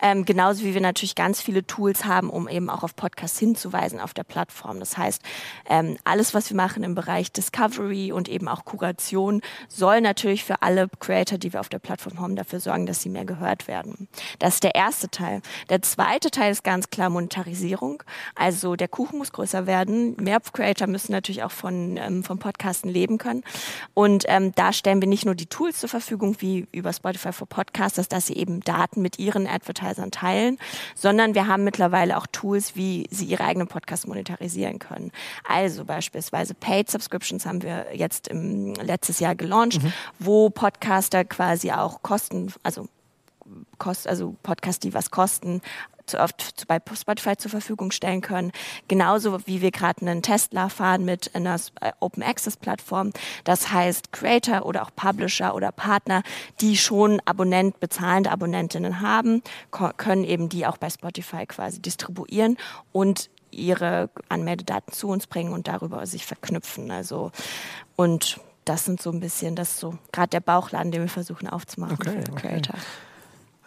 [0.02, 4.00] Ähm, genauso wie wir natürlich ganz viele Tools haben, um eben auch auf Podcasts hinzuweisen
[4.00, 4.80] auf der Plattform.
[4.80, 5.22] Das heißt,
[5.70, 9.37] ähm, alles, was wir machen im Bereich Discovery und eben auch Kuration,
[9.68, 13.10] soll natürlich für alle Creator, die wir auf der Plattform haben, dafür sorgen, dass sie
[13.10, 14.08] mehr gehört werden.
[14.40, 15.42] Das ist der erste Teil.
[15.70, 18.04] Der zweite Teil ist ganz klar Monetarisierung.
[18.36, 22.90] Also der Kuchen muss größer werden, mehr Creator müssen natürlich auch von, ähm, vom Podcasten
[22.90, 23.44] leben können.
[23.94, 27.48] Und ähm, da stellen wir nicht nur die Tools zur Verfügung, wie über Spotify for
[27.48, 30.58] Podcasters, dass sie eben Daten mit ihren Advertisern teilen,
[30.96, 35.12] sondern wir haben mittlerweile auch Tools, wie sie ihre eigenen Podcasts monetarisieren können.
[35.48, 39.94] Also beispielsweise Paid Subscriptions haben wir jetzt im letztes Jahr gelauncht, mhm.
[40.20, 42.88] wo Podcaster quasi auch Kosten, also
[43.78, 45.62] Kost, also Podcasts, die was kosten,
[46.08, 48.52] zu oft bei Spotify zur Verfügung stellen können.
[48.88, 53.12] Genauso wie wir gerade einen Tesla fahren mit einer äh, Open Access Plattform.
[53.44, 56.24] Das heißt, Creator oder auch Publisher oder Partner,
[56.62, 59.44] die schon Abonnent, bezahlende Abonnentinnen haben,
[59.98, 62.58] können eben die auch bei Spotify quasi distribuieren
[62.92, 66.92] und ihre Anmeldedaten zu uns bringen und darüber sich verknüpfen.
[66.92, 67.32] Also
[67.96, 71.98] und das sind so ein bisschen, das so gerade der Bauchladen, den wir versuchen aufzumachen
[72.00, 72.76] okay, für Creator.
[72.76, 72.86] Okay.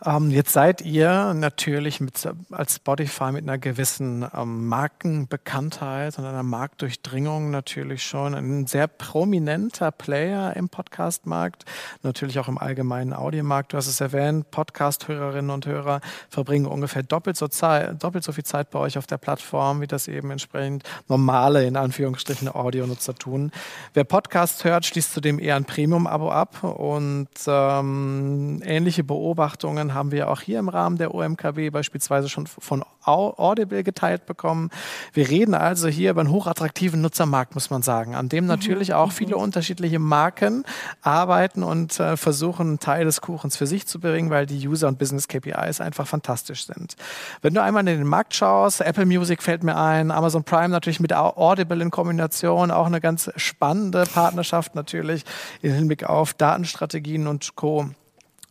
[0.04, 6.42] Ähm, jetzt seid ihr natürlich mit, als Spotify mit einer gewissen ähm, Markenbekanntheit und einer
[6.42, 11.66] Marktdurchdringung natürlich schon ein sehr prominenter Player im Podcast-Markt,
[12.02, 13.74] natürlich auch im allgemeinen Audiomarkt.
[13.74, 18.44] Du hast es erwähnt, Podcast-Hörerinnen und Hörer verbringen ungefähr doppelt so, Zeit, doppelt so viel
[18.44, 23.52] Zeit bei euch auf der Plattform, wie das eben entsprechend normale, in Anführungsstrichen, Audionutzer tun.
[23.92, 30.28] Wer Podcast hört, schließt zudem eher ein Premium-Abo ab und ähm, ähnliche Beobachtungen haben wir
[30.28, 34.70] auch hier im Rahmen der OMKW beispielsweise schon von Audible geteilt bekommen.
[35.12, 39.12] Wir reden also hier über einen hochattraktiven Nutzermarkt, muss man sagen, an dem natürlich auch
[39.12, 40.64] viele unterschiedliche Marken
[41.02, 44.88] arbeiten und äh, versuchen, einen Teil des Kuchens für sich zu bringen, weil die User-
[44.88, 46.96] und Business-KPIs einfach fantastisch sind.
[47.42, 51.00] Wenn du einmal in den Markt schaust, Apple Music fällt mir ein, Amazon Prime natürlich
[51.00, 55.24] mit Audible in Kombination, auch eine ganz spannende Partnerschaft natürlich
[55.62, 57.90] im Hinblick auf Datenstrategien und Co.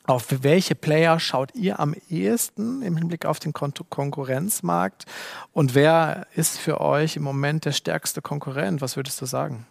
[0.10, 5.06] Auf welche Player schaut ihr am ehesten im Hinblick auf den Kon Konkurrenzmarkt?
[5.54, 8.82] Und wer ist für euch im Moment der stärkste Konkurrent?
[8.82, 9.68] Was würdest du sagen?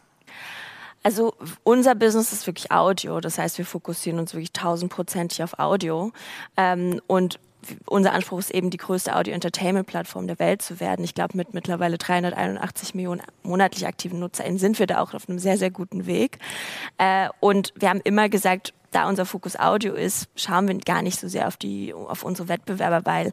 [1.03, 3.19] Also unser Business ist wirklich Audio.
[3.21, 6.13] Das heißt, wir fokussieren uns wirklich tausendprozentig auf Audio.
[6.57, 7.41] Ähm, und
[7.87, 11.05] unser Anspruch ist eben, die größte Audio-Entertainment-Plattform der Welt zu werden.
[11.05, 15.41] Ich glaube, mit mittlerweile 381 Millionen monatlich aktiven NutzerInnen sind wir da auch auf einem
[15.41, 16.39] sehr, sehr guten Weg.
[16.97, 21.21] Äh, und wir haben immer gesagt, da unser Fokus Audio ist, schauen wir gar nicht
[21.21, 23.33] so sehr auf die, auf unsere Wettbewerber, weil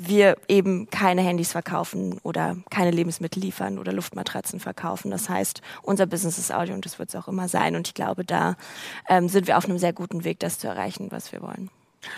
[0.00, 5.10] wir eben keine Handys verkaufen oder keine Lebensmittel liefern oder Luftmatratzen verkaufen.
[5.10, 7.74] Das heißt, unser Business ist Audio und das wird es auch immer sein.
[7.74, 8.56] Und ich glaube, da
[9.08, 11.70] ähm, sind wir auf einem sehr guten Weg, das zu erreichen, was wir wollen.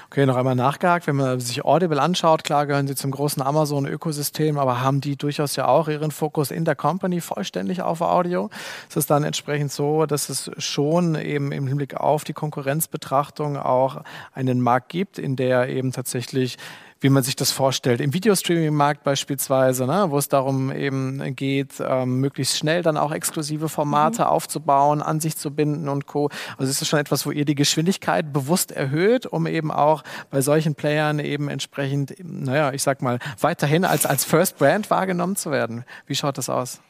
[0.06, 1.06] Okay, noch einmal nachgehakt.
[1.06, 5.56] Wenn man sich Audible anschaut, klar gehören sie zum großen Amazon-Ökosystem, aber haben die durchaus
[5.56, 8.50] ja auch ihren Fokus in der Company vollständig auf Audio?
[8.88, 14.02] Ist es dann entsprechend so, dass es schon eben im Hinblick auf die Konkurrenzbetrachtung auch
[14.34, 16.58] einen Markt gibt, in der eben tatsächlich
[17.00, 18.00] wie man sich das vorstellt.
[18.00, 23.68] Im Videostreaming-Markt beispielsweise, ne, wo es darum eben geht, ähm, möglichst schnell dann auch exklusive
[23.68, 24.28] Formate mhm.
[24.28, 26.30] aufzubauen, an sich zu binden und Co.
[26.58, 30.42] Also ist das schon etwas, wo ihr die Geschwindigkeit bewusst erhöht, um eben auch bei
[30.42, 35.50] solchen Playern eben entsprechend, naja, ich sag mal, weiterhin als, als First Brand wahrgenommen zu
[35.50, 35.84] werden.
[36.06, 36.80] Wie schaut das aus?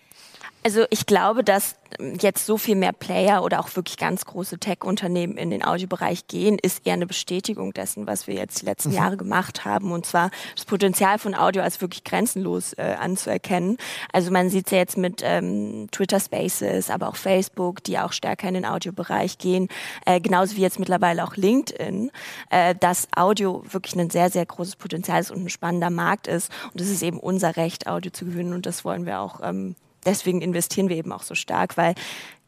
[0.62, 1.77] Also ich glaube, dass
[2.20, 6.59] jetzt so viel mehr Player oder auch wirklich ganz große Tech-Unternehmen in den Audiobereich gehen,
[6.61, 8.96] ist eher eine Bestätigung dessen, was wir jetzt die letzten mhm.
[8.96, 9.92] Jahre gemacht haben.
[9.92, 13.79] Und zwar das Potenzial von Audio als wirklich grenzenlos äh, anzuerkennen.
[14.12, 18.12] Also man sieht es ja jetzt mit ähm, Twitter Spaces, aber auch Facebook, die auch
[18.12, 19.68] stärker in den Audiobereich gehen.
[20.05, 22.11] Äh, genauso wie jetzt mittlerweile auch LinkedIn,
[22.51, 26.51] äh, dass Audio wirklich ein sehr, sehr großes Potenzial ist und ein spannender Markt ist.
[26.73, 28.53] Und es ist eben unser Recht, Audio zu gewinnen.
[28.53, 31.95] Und das wollen wir auch ähm, deswegen investieren wir eben auch so stark, weil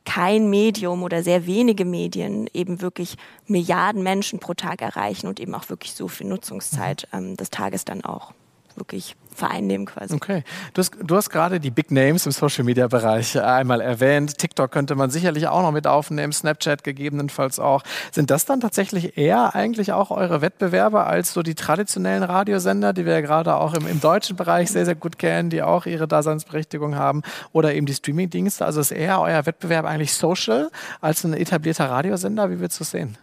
[0.04, 5.54] kein Medium oder sehr wenige Medien eben wirklich Milliarden Menschen pro Tag erreichen und eben
[5.54, 7.18] auch wirklich so viel Nutzungszeit mhm.
[7.18, 8.32] ähm, des Tages dann auch
[8.76, 10.14] wirklich vereinnehmen quasi.
[10.14, 10.44] Okay.
[10.74, 14.38] Du hast, du hast gerade die Big Names im Social Media Bereich einmal erwähnt.
[14.38, 17.82] TikTok könnte man sicherlich auch noch mit aufnehmen, Snapchat gegebenenfalls auch.
[18.10, 23.06] Sind das dann tatsächlich eher eigentlich auch eure Wettbewerber als so die traditionellen Radiosender, die
[23.06, 26.06] wir ja gerade auch im, im deutschen Bereich sehr, sehr gut kennen, die auch ihre
[26.06, 28.64] Daseinsberechtigung haben oder eben die Streamingdienste?
[28.64, 32.50] Also ist eher euer Wettbewerb eigentlich social als ein etablierter Radiosender?
[32.50, 33.16] Wie würdest du es sehen?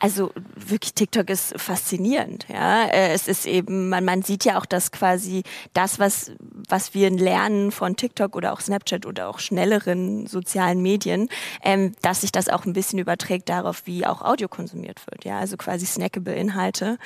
[0.00, 2.46] Also wirklich TikTok ist faszinierend.
[2.48, 5.42] Ja, äh, es ist eben, man, man sieht ja auch, dass quasi
[5.74, 6.32] das, was
[6.68, 11.28] was wir lernen von TikTok oder auch Snapchat oder auch schnelleren sozialen Medien,
[11.62, 15.24] ähm, dass sich das auch ein bisschen überträgt darauf, wie auch Audio konsumiert wird.
[15.24, 16.98] Ja, also quasi snackable Inhalte.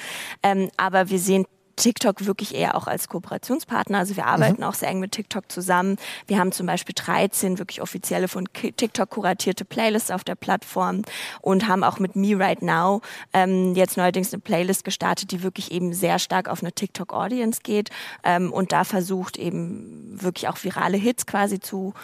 [0.42, 3.98] Ähm, aber wir sehen TikTok wirklich eher auch als Kooperationspartner.
[3.98, 4.68] Also wir arbeiten mhm.
[4.68, 5.96] auch sehr eng mit TikTok zusammen.
[6.26, 11.02] Wir haben zum Beispiel 13 wirklich offizielle von TikTok kuratierte Playlists auf der Plattform
[11.40, 15.72] und haben auch mit Me Right Now ähm, jetzt neuerdings eine Playlist gestartet, die wirklich
[15.72, 17.90] eben sehr stark auf eine TikTok-Audience geht
[18.22, 21.94] ähm, und da versucht eben wirklich auch virale Hits quasi zu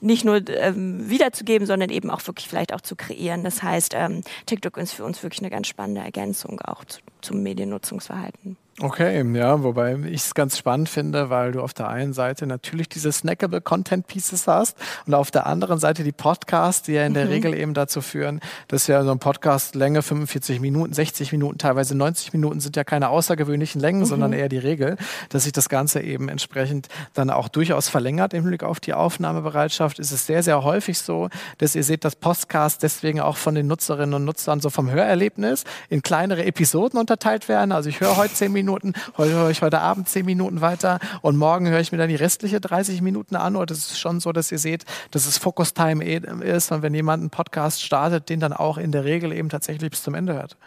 [0.00, 3.44] nicht nur ähm, wiederzugeben, sondern eben auch wirklich vielleicht auch zu kreieren.
[3.44, 7.42] Das heißt, ähm, TikTok ist für uns wirklich eine ganz spannende Ergänzung auch zu, zum
[7.42, 8.56] Mediennutzungsverhalten.
[8.80, 12.88] Okay, ja, wobei ich es ganz spannend finde, weil du auf der einen Seite natürlich
[12.88, 17.12] diese snackable Content Pieces hast und auf der anderen Seite die Podcasts, die ja in
[17.12, 17.30] der mhm.
[17.32, 18.38] Regel eben dazu führen,
[18.68, 22.84] dass ja so ein Podcast Länge 45 Minuten, 60 Minuten, teilweise 90 Minuten sind ja
[22.84, 24.04] keine außergewöhnlichen Längen, mhm.
[24.04, 24.96] sondern eher die Regel,
[25.30, 29.98] dass sich das Ganze eben entsprechend dann auch durchaus verlängert im Blick auf die Aufnahmebereitschaft.
[29.98, 33.66] Ist es sehr, sehr häufig so, dass ihr seht, dass Podcasts deswegen auch von den
[33.66, 37.72] Nutzerinnen und Nutzern so vom Hörerlebnis in kleinere Episoden unterteilt werden.
[37.72, 40.98] Also ich höre heute 10 Minuten Minuten, heute höre ich heute Abend zehn Minuten weiter
[41.22, 43.56] und morgen höre ich mir dann die restliche 30 Minuten an.
[43.56, 46.82] Oder das ist schon so, dass ihr seht, dass es Focus Time eh ist und
[46.82, 50.14] wenn jemand einen Podcast startet, den dann auch in der Regel eben tatsächlich bis zum
[50.14, 50.58] Ende hört.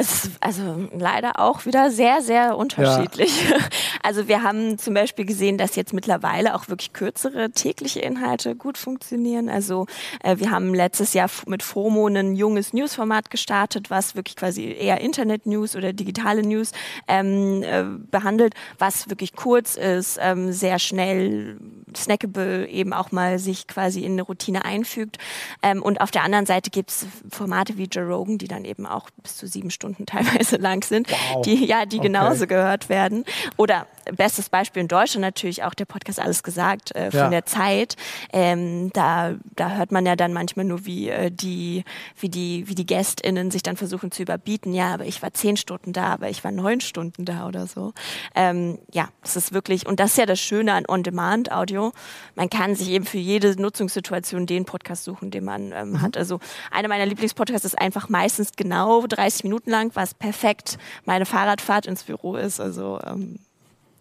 [0.00, 3.50] Es ist also leider auch wieder sehr, sehr unterschiedlich.
[3.50, 3.56] Ja.
[4.02, 8.78] Also wir haben zum Beispiel gesehen, dass jetzt mittlerweile auch wirklich kürzere tägliche Inhalte gut
[8.78, 9.50] funktionieren.
[9.50, 9.86] Also
[10.22, 15.02] äh, wir haben letztes Jahr mit FOMO ein junges Newsformat gestartet, was wirklich quasi eher
[15.02, 16.72] Internet-News oder digitale News
[17.08, 21.58] ähm, äh, behandelt, was wirklich kurz ist, ähm, sehr schnell,
[21.94, 25.18] snackable, eben auch mal sich quasi in eine Routine einfügt.
[25.62, 29.10] Ähm, und auf der anderen Seite gibt's Formate wie Joe Rogan, die dann eben auch
[29.22, 31.42] bis zu sieben Stunden Stunden teilweise lang sind, wow.
[31.42, 32.08] die ja, die okay.
[32.08, 33.24] genauso gehört werden.
[33.56, 37.30] Oder bestes Beispiel in Deutschland natürlich auch der Podcast Alles gesagt äh, von ja.
[37.30, 37.96] der Zeit.
[38.32, 41.84] Ähm, da, da hört man ja dann manchmal nur, wie äh, die,
[42.18, 44.74] wie die, wie die GästInnen sich dann versuchen zu überbieten.
[44.74, 47.92] Ja, aber ich war zehn Stunden da, aber ich war neun Stunden da oder so.
[48.34, 51.92] Ähm, ja, das ist wirklich, und das ist ja das Schöne an On-Demand-Audio.
[52.34, 56.02] Man kann sich eben für jede Nutzungssituation den Podcast suchen, den man ähm, mhm.
[56.02, 56.16] hat.
[56.16, 61.86] Also einer meiner Lieblingspodcasts ist einfach meistens genau 30 Minuten lang, was perfekt meine Fahrradfahrt
[61.86, 62.60] ins Büro ist.
[62.60, 63.38] Also ähm,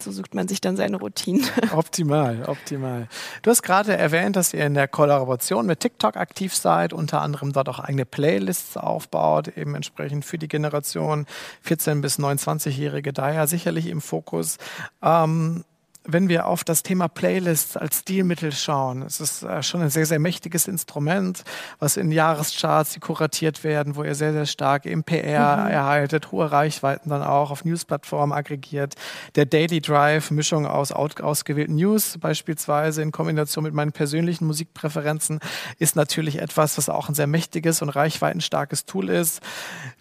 [0.01, 1.45] so sucht man sich dann seine Routinen.
[1.73, 3.07] Optimal, optimal.
[3.41, 7.51] Du hast gerade erwähnt, dass ihr in der Kollaboration mit TikTok aktiv seid, unter anderem
[7.51, 11.25] dort auch eigene Playlists aufbaut, eben entsprechend für die Generation
[11.67, 14.57] 14- bis 29-Jährige, daher sicherlich im Fokus.
[15.01, 15.65] Ähm,
[16.13, 20.05] wenn wir auf das Thema Playlists als Stilmittel schauen, es ist äh, schon ein sehr,
[20.05, 21.43] sehr mächtiges Instrument,
[21.79, 25.71] was in Jahrescharts, die kuratiert werden, wo ihr sehr, sehr stark im PR mhm.
[25.71, 28.95] erhaltet, hohe Reichweiten dann auch auf Newsplattformen aggregiert.
[29.35, 35.39] Der Daily Drive, Mischung aus ausgewählten News beispielsweise in Kombination mit meinen persönlichen Musikpräferenzen,
[35.77, 39.41] ist natürlich etwas, was auch ein sehr mächtiges und reichweitenstarkes Tool ist.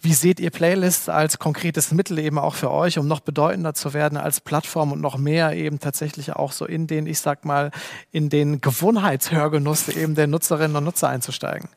[0.01, 3.93] Wie seht ihr Playlists als konkretes Mittel eben auch für euch, um noch bedeutender zu
[3.93, 7.43] werden als Plattform und noch mehr eben tatsächlich tatsächlich auch so in den, ich sag
[7.45, 7.71] mal,
[8.11, 11.69] in den Gewohnheitshörgenuss eben der Nutzerinnen und Nutzer einzusteigen.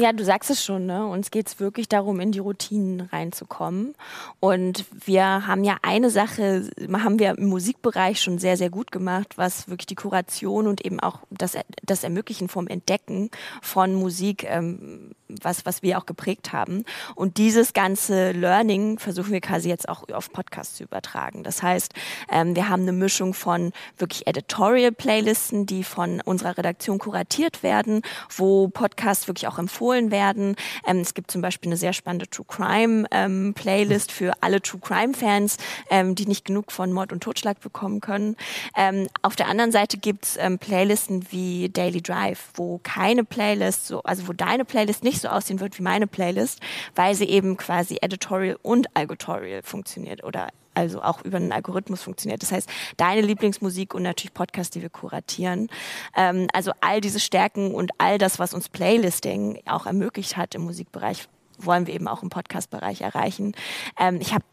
[0.00, 1.04] Ja, du sagst es schon, ne?
[1.08, 3.96] uns geht es wirklich darum, in die Routinen reinzukommen.
[4.38, 9.36] Und wir haben ja eine Sache, haben wir im Musikbereich schon sehr, sehr gut gemacht,
[9.36, 15.16] was wirklich die Kuration und eben auch das, das Ermöglichen vom Entdecken von Musik ähm,
[15.28, 16.84] was, was wir auch geprägt haben.
[17.14, 21.42] Und dieses ganze Learning versuchen wir quasi jetzt auch auf Podcasts zu übertragen.
[21.42, 21.92] Das heißt,
[22.30, 28.02] ähm, wir haben eine Mischung von wirklich Editorial-Playlisten, die von unserer Redaktion kuratiert werden,
[28.34, 30.56] wo Podcasts wirklich auch empfohlen werden.
[30.86, 35.58] Ähm, es gibt zum Beispiel eine sehr spannende True Crime-Playlist ähm, für alle True Crime-Fans,
[35.90, 38.36] ähm, die nicht genug von Mord und Totschlag bekommen können.
[38.76, 44.02] Ähm, auf der anderen Seite gibt's ähm, Playlisten wie Daily Drive, wo keine Playlist, so,
[44.02, 46.60] also wo deine Playlist nicht so aussehen wird wie meine Playlist,
[46.94, 52.40] weil sie eben quasi editorial und algotorial funktioniert oder also auch über einen Algorithmus funktioniert.
[52.42, 55.68] Das heißt, deine Lieblingsmusik und natürlich Podcasts, die wir kuratieren.
[56.16, 60.62] Ähm, also all diese Stärken und all das, was uns Playlisting auch ermöglicht hat im
[60.62, 61.26] Musikbereich,
[61.58, 63.54] wollen wir eben auch im Podcast-Bereich erreichen.
[63.98, 64.44] Ähm, ich habe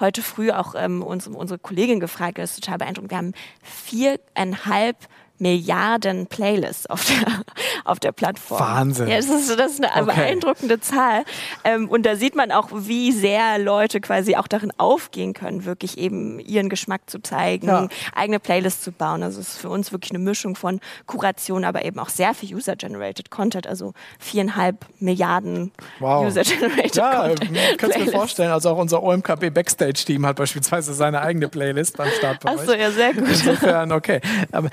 [0.00, 3.10] heute früh auch ähm, uns, unsere Kollegin gefragt, das ist total beeindruckend.
[3.10, 4.96] Wir haben viereinhalb
[5.44, 7.44] Milliarden Playlists auf der,
[7.84, 8.60] auf der Plattform.
[8.60, 9.08] Wahnsinn.
[9.08, 10.16] Ja, das ist, das ist eine okay.
[10.16, 11.24] beeindruckende Zahl.
[11.64, 15.98] Ähm, und da sieht man auch, wie sehr Leute quasi auch darin aufgehen können, wirklich
[15.98, 17.88] eben ihren Geschmack zu zeigen, ja.
[18.14, 19.22] eigene Playlists zu bauen.
[19.22, 22.54] Also es ist für uns wirklich eine Mischung von Kuration, aber eben auch sehr viel
[22.54, 26.24] User-Generated Content, also viereinhalb Milliarden wow.
[26.24, 27.54] User-Generated ja, Content.
[27.54, 31.98] Ja, kannst du mir vorstellen, also auch unser OMKB Backstage-Team hat beispielsweise seine eigene Playlist
[31.98, 33.28] beim Start bei Achso, ja, sehr gut.
[33.28, 34.22] Insofern, okay.
[34.50, 34.70] Aber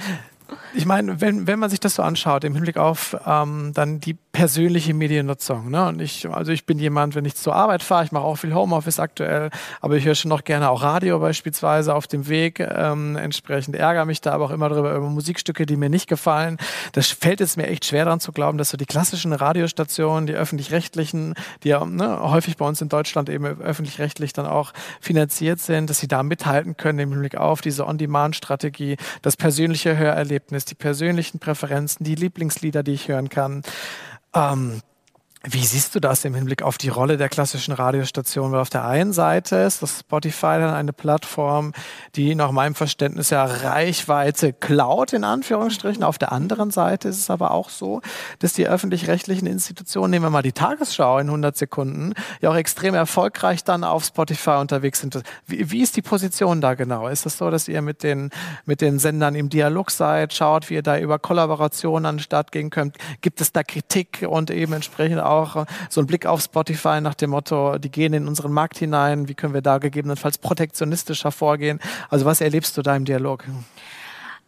[0.73, 4.13] ich meine, wenn, wenn man sich das so anschaut, im Hinblick auf ähm, dann die
[4.31, 5.69] persönliche Mediennutzung.
[5.69, 5.87] Ne?
[5.87, 8.53] Und ich, also ich bin jemand, wenn ich zur Arbeit fahre, ich mache auch viel
[8.53, 9.49] Homeoffice aktuell,
[9.81, 12.59] aber ich höre schon noch gerne auch Radio beispielsweise auf dem Weg.
[12.59, 16.57] Ähm, entsprechend ärgere mich da aber auch immer darüber über Musikstücke, die mir nicht gefallen.
[16.93, 20.33] Das fällt es mir echt schwer daran zu glauben, dass so die klassischen Radiostationen, die
[20.33, 24.71] öffentlich-rechtlichen, die ja ne, häufig bei uns in Deutschland eben öffentlich-rechtlich dann auch
[25.01, 30.65] finanziert sind, dass sie da mithalten können im Hinblick auf diese On-Demand-Strategie, das persönliche Hörerlebnis,
[30.65, 33.63] die persönlichen Präferenzen, die Lieblingslieder, die ich hören kann.
[34.33, 34.81] Ähm,
[35.43, 38.51] wie siehst du das im Hinblick auf die Rolle der klassischen Radiostation?
[38.51, 41.73] Weil auf der einen Seite ist das Spotify dann eine Plattform,
[42.15, 46.03] die nach meinem Verständnis ja Reichweite klaut, in Anführungsstrichen.
[46.03, 48.01] Auf der anderen Seite ist es aber auch so,
[48.37, 52.93] dass die öffentlich-rechtlichen Institutionen, nehmen wir mal die Tagesschau in 100 Sekunden, ja auch extrem
[52.93, 55.23] erfolgreich dann auf Spotify unterwegs sind.
[55.47, 57.07] Wie, wie ist die Position da genau?
[57.07, 58.29] Ist das so, dass ihr mit den,
[58.65, 62.51] mit den Sendern im Dialog seid, schaut, wie ihr da über Kollaborationen an den Start
[62.51, 62.97] gehen könnt?
[63.21, 67.31] Gibt es da Kritik und eben entsprechend auch so ein Blick auf Spotify nach dem
[67.31, 71.79] Motto, die gehen in unseren Markt hinein, wie können wir da gegebenenfalls protektionistischer vorgehen?
[72.09, 73.45] Also was erlebst du da im Dialog?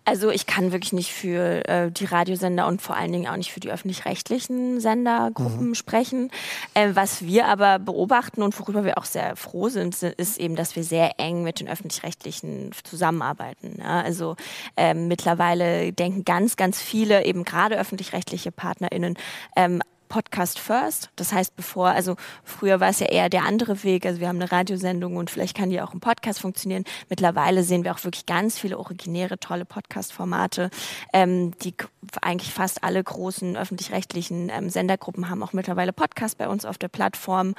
[0.05, 3.53] Also ich kann wirklich nicht für äh, die Radiosender und vor allen Dingen auch nicht
[3.53, 5.75] für die öffentlich-rechtlichen Sendergruppen mhm.
[5.75, 6.29] sprechen.
[6.73, 10.75] Äh, was wir aber beobachten und worüber wir auch sehr froh sind, ist eben, dass
[10.75, 13.77] wir sehr eng mit den öffentlich-rechtlichen zusammenarbeiten.
[13.79, 14.01] Ja?
[14.01, 14.35] Also
[14.75, 19.17] äh, mittlerweile denken ganz, ganz viele eben gerade öffentlich-rechtliche PartnerInnen
[19.55, 19.81] ähm,
[20.13, 21.09] Podcast First.
[21.15, 24.05] Das heißt, bevor, also früher war es ja eher der andere Weg.
[24.05, 26.83] Also wir haben eine Radiosendung und vielleicht kann die auch im Podcast funktionieren.
[27.09, 30.69] Mittlerweile sehen wir auch wirklich ganz viele originäre, tolle Podcast-Formate,
[31.13, 31.73] ähm, die
[32.21, 36.89] eigentlich fast alle großen öffentlich-rechtlichen ähm, Sendergruppen haben auch mittlerweile Podcasts bei uns auf der
[36.89, 37.55] Plattform.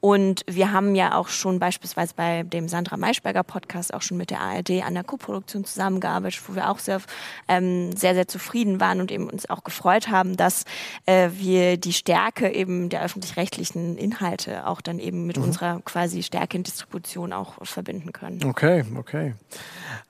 [0.00, 4.30] Und wir haben ja auch schon beispielsweise bei dem Sandra Maischberger Podcast auch schon mit
[4.30, 7.02] der ARD an der Co-Produktion zusammengearbeitet, wo wir auch sehr,
[7.48, 10.64] ähm, sehr, sehr zufrieden waren und eben uns auch gefreut haben, dass
[11.04, 15.44] äh, wir die Stärke eben der öffentlich-rechtlichen Inhalte auch dann eben mit mhm.
[15.44, 18.44] unserer quasi Stärke in Distribution auch verbinden können.
[18.44, 19.34] Okay, okay.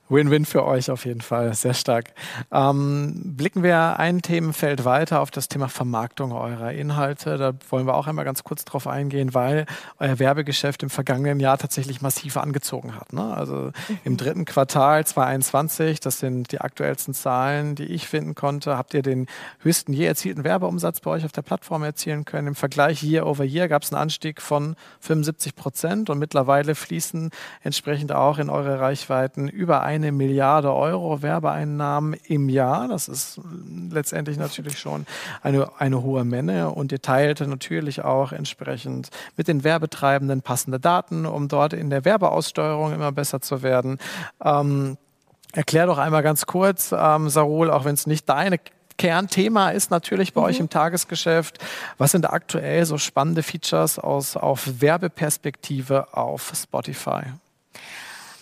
[0.09, 2.13] Win-win für euch auf jeden Fall, sehr stark.
[2.51, 7.37] Ähm, blicken wir ein Themenfeld weiter auf das Thema Vermarktung eurer Inhalte.
[7.37, 9.65] Da wollen wir auch einmal ganz kurz drauf eingehen, weil
[9.99, 13.13] euer Werbegeschäft im vergangenen Jahr tatsächlich massiv angezogen hat.
[13.13, 13.33] Ne?
[13.35, 13.99] Also mhm.
[14.03, 19.03] im dritten Quartal 2021, das sind die aktuellsten Zahlen, die ich finden konnte, habt ihr
[19.03, 19.27] den
[19.59, 22.47] höchsten je erzielten Werbeumsatz bei euch auf der Plattform erzielen können.
[22.47, 27.29] Im Vergleich Year over Year gab es einen Anstieg von 75 Prozent und mittlerweile fließen
[27.61, 32.87] entsprechend auch in eure Reichweiten über ein eine Milliarde Euro Werbeeinnahmen im Jahr.
[32.87, 33.39] Das ist
[33.91, 35.05] letztendlich natürlich schon
[35.41, 41.25] eine, eine hohe Menge und ihr teilt natürlich auch entsprechend mit den Werbetreibenden passende Daten,
[41.25, 43.99] um dort in der Werbeaussteuerung immer besser zu werden.
[44.43, 44.97] Ähm,
[45.53, 48.59] erklär doch einmal ganz kurz, ähm, Sarul, auch wenn es nicht deine
[48.99, 50.47] Kernthema ist natürlich bei mhm.
[50.47, 51.57] euch im Tagesgeschäft.
[51.97, 57.23] Was sind aktuell so spannende Features aus auf Werbeperspektive auf Spotify?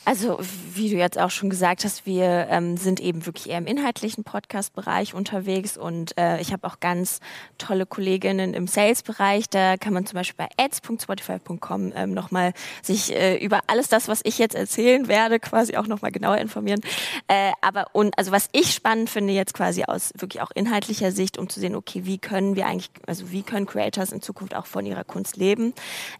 [0.08, 0.39] Also,
[0.74, 4.24] wie du jetzt auch schon gesagt hast, wir ähm, sind eben wirklich eher im inhaltlichen
[4.24, 7.20] Podcast-Bereich unterwegs und äh, ich habe auch ganz
[7.58, 9.49] tolle Kolleginnen im Sales-Bereich.
[9.49, 14.22] Da kann man zum Beispiel bei ads.spotify.com ähm, nochmal sich äh, über alles das, was
[14.24, 16.80] ich jetzt erzählen werde, quasi auch nochmal genauer informieren.
[17.28, 21.38] Äh, aber und also was ich spannend finde jetzt quasi aus wirklich auch inhaltlicher Sicht,
[21.38, 24.68] um zu sehen, okay, wie können wir eigentlich, also wie können Creators in Zukunft auch
[24.68, 25.74] von ihrer Kunst leben,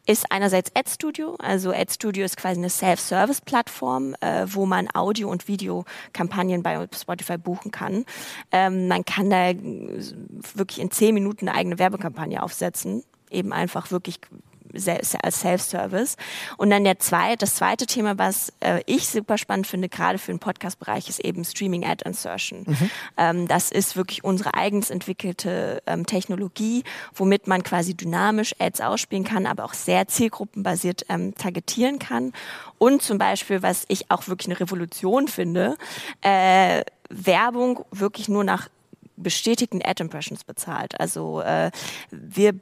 [0.06, 1.38] ist einerseits Ad Studio.
[1.40, 6.88] Also Ad Studio ist quasi eine Self-Service-Plattform Plattform, äh, wo man Audio- und Videokampagnen bei
[6.96, 8.06] Spotify buchen kann.
[8.52, 9.54] Ähm, man kann da
[10.56, 14.22] wirklich in zehn Minuten eine eigene Werbekampagne aufsetzen eben einfach wirklich
[14.74, 16.16] als Self-Service.
[16.58, 20.32] Und dann der zweite, das zweite Thema, was äh, ich super spannend finde, gerade für
[20.32, 22.64] den Podcast-Bereich, ist eben Streaming Ad Insertion.
[22.66, 22.90] Mhm.
[23.18, 29.24] Ähm, das ist wirklich unsere eigens entwickelte ähm, Technologie, womit man quasi dynamisch Ads ausspielen
[29.24, 32.34] kann, aber auch sehr zielgruppenbasiert ähm, targetieren kann.
[32.78, 35.78] Und zum Beispiel, was ich auch wirklich eine Revolution finde,
[36.22, 38.70] äh, Werbung wirklich nur nach
[39.18, 41.00] bestätigten Ad Impressions bezahlt.
[41.00, 41.72] Also äh,
[42.12, 42.54] wir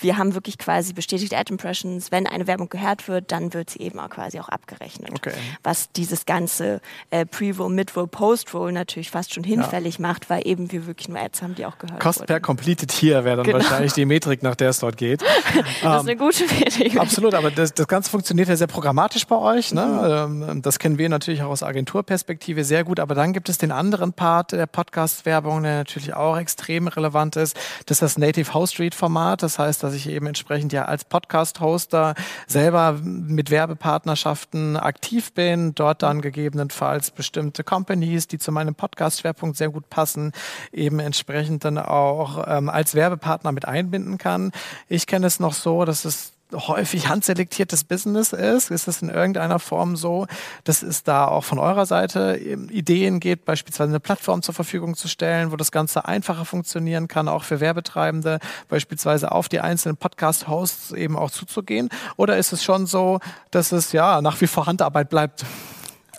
[0.00, 2.10] wir haben wirklich quasi bestätigte Ad Impressions.
[2.10, 5.10] Wenn eine Werbung gehört wird, dann wird sie eben auch quasi auch abgerechnet.
[5.12, 5.32] Okay.
[5.62, 6.80] Was dieses ganze
[7.10, 10.02] äh, Pre-Roll, Mid-Roll, Post-Roll natürlich fast schon hinfällig ja.
[10.02, 12.26] macht, weil eben wir wirklich nur Ads haben, die auch gehört Cost wurden.
[12.26, 13.58] per Completed hier wäre dann genau.
[13.58, 15.22] wahrscheinlich die Metrik, nach der es dort geht.
[15.54, 16.98] das ist eine ähm, gute Metrik.
[16.98, 19.72] Absolut, aber das, das Ganze funktioniert ja sehr programmatisch bei euch.
[19.72, 20.28] Ne?
[20.28, 20.42] Mhm.
[20.48, 23.70] Ähm, das kennen wir natürlich auch aus Agenturperspektive sehr gut, aber dann gibt es den
[23.70, 27.56] anderen Part der Podcast-Werbung, der natürlich auch extrem relevant ist.
[27.86, 29.42] Das ist das Native House Street Format.
[29.42, 32.14] Das heißt, dass ich eben entsprechend ja als Podcast-Hoster
[32.46, 39.68] selber mit Werbepartnerschaften aktiv bin, dort dann gegebenenfalls bestimmte Companies, die zu meinem Podcast-Schwerpunkt sehr
[39.68, 40.32] gut passen,
[40.72, 44.52] eben entsprechend dann auch ähm, als Werbepartner mit einbinden kann.
[44.88, 48.70] Ich kenne es noch so, dass es häufig handselektiertes Business ist?
[48.70, 50.26] Ist es in irgendeiner Form so,
[50.64, 55.08] dass es da auch von eurer Seite Ideen gibt, beispielsweise eine Plattform zur Verfügung zu
[55.08, 58.38] stellen, wo das Ganze einfacher funktionieren kann, auch für Werbetreibende,
[58.68, 61.88] beispielsweise auf die einzelnen Podcast-Hosts eben auch zuzugehen?
[62.16, 63.20] Oder ist es schon so,
[63.50, 65.44] dass es ja nach wie vor Handarbeit bleibt?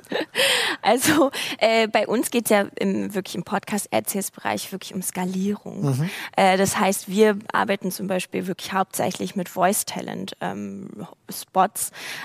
[0.81, 5.97] Also äh, bei uns geht es ja im, wirklich im Podcast-Ads-Bereich wirklich um Skalierung.
[5.97, 6.09] Mhm.
[6.35, 10.37] Äh, das heißt, wir arbeiten zum Beispiel wirklich hauptsächlich mit Voice-Talent-Spots.
[10.41, 11.07] Ähm,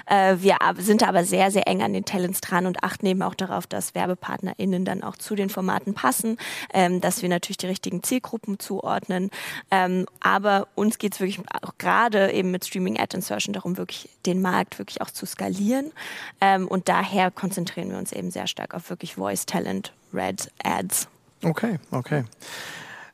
[0.07, 3.35] äh, wir sind aber sehr, sehr eng an den Talents dran und achten eben auch
[3.35, 6.37] darauf, dass WerbepartnerInnen dann auch zu den Formaten passen,
[6.73, 9.31] ähm, dass wir natürlich die richtigen Zielgruppen zuordnen.
[9.71, 14.09] Ähm, aber uns geht es wirklich auch gerade eben mit Streaming Ad Insertion darum, wirklich
[14.27, 15.93] den Markt wirklich auch zu skalieren.
[16.41, 21.09] Ähm, und daher konzentrieren wir uns eben sehr stark auf wirklich Voice Talent, Red Ads.
[21.43, 22.25] Okay, okay.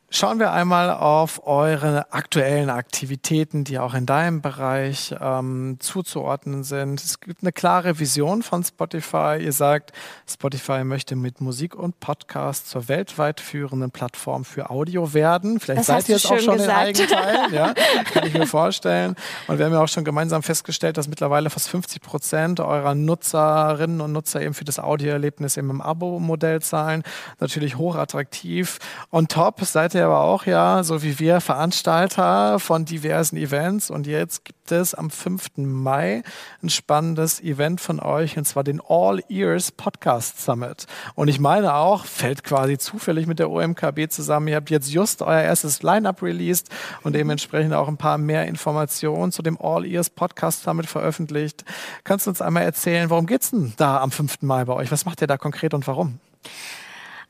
[0.08, 7.02] Schauen wir einmal auf eure aktuellen Aktivitäten, die auch in deinem Bereich ähm, zuzuordnen sind.
[7.02, 9.38] Es gibt eine klare Vision von Spotify.
[9.40, 9.90] Ihr sagt,
[10.28, 15.58] Spotify möchte mit Musik und Podcast zur weltweit führenden Plattform für Audio werden.
[15.58, 17.00] Vielleicht das seid ihr es auch schon gesagt.
[17.00, 17.74] in Eigenteil, ja,
[18.12, 19.16] kann ich mir vorstellen.
[19.48, 24.00] Und wir haben ja auch schon gemeinsam festgestellt, dass mittlerweile fast 50 Prozent eurer Nutzerinnen
[24.00, 27.02] und Nutzer eben für das Audioerlebnis eben im Abo-Modell zahlen.
[27.40, 28.78] Natürlich hochattraktiv.
[29.10, 33.90] On top seid ihr aber auch ja, so wie wir, Veranstalter von diversen Events.
[33.90, 35.56] Und jetzt gibt es am 5.
[35.56, 36.22] Mai
[36.62, 40.86] ein spannendes Event von euch, und zwar den All Ears Podcast Summit.
[41.14, 44.48] Und ich meine auch, fällt quasi zufällig mit der OMKB zusammen.
[44.48, 46.68] Ihr habt jetzt just euer erstes Line-Up released
[47.02, 51.64] und dementsprechend auch ein paar mehr Informationen zu dem All Ears Podcast Summit veröffentlicht.
[52.04, 54.42] Kannst du uns einmal erzählen, worum geht es denn da am 5.
[54.42, 54.92] Mai bei euch?
[54.92, 56.20] Was macht ihr da konkret und warum?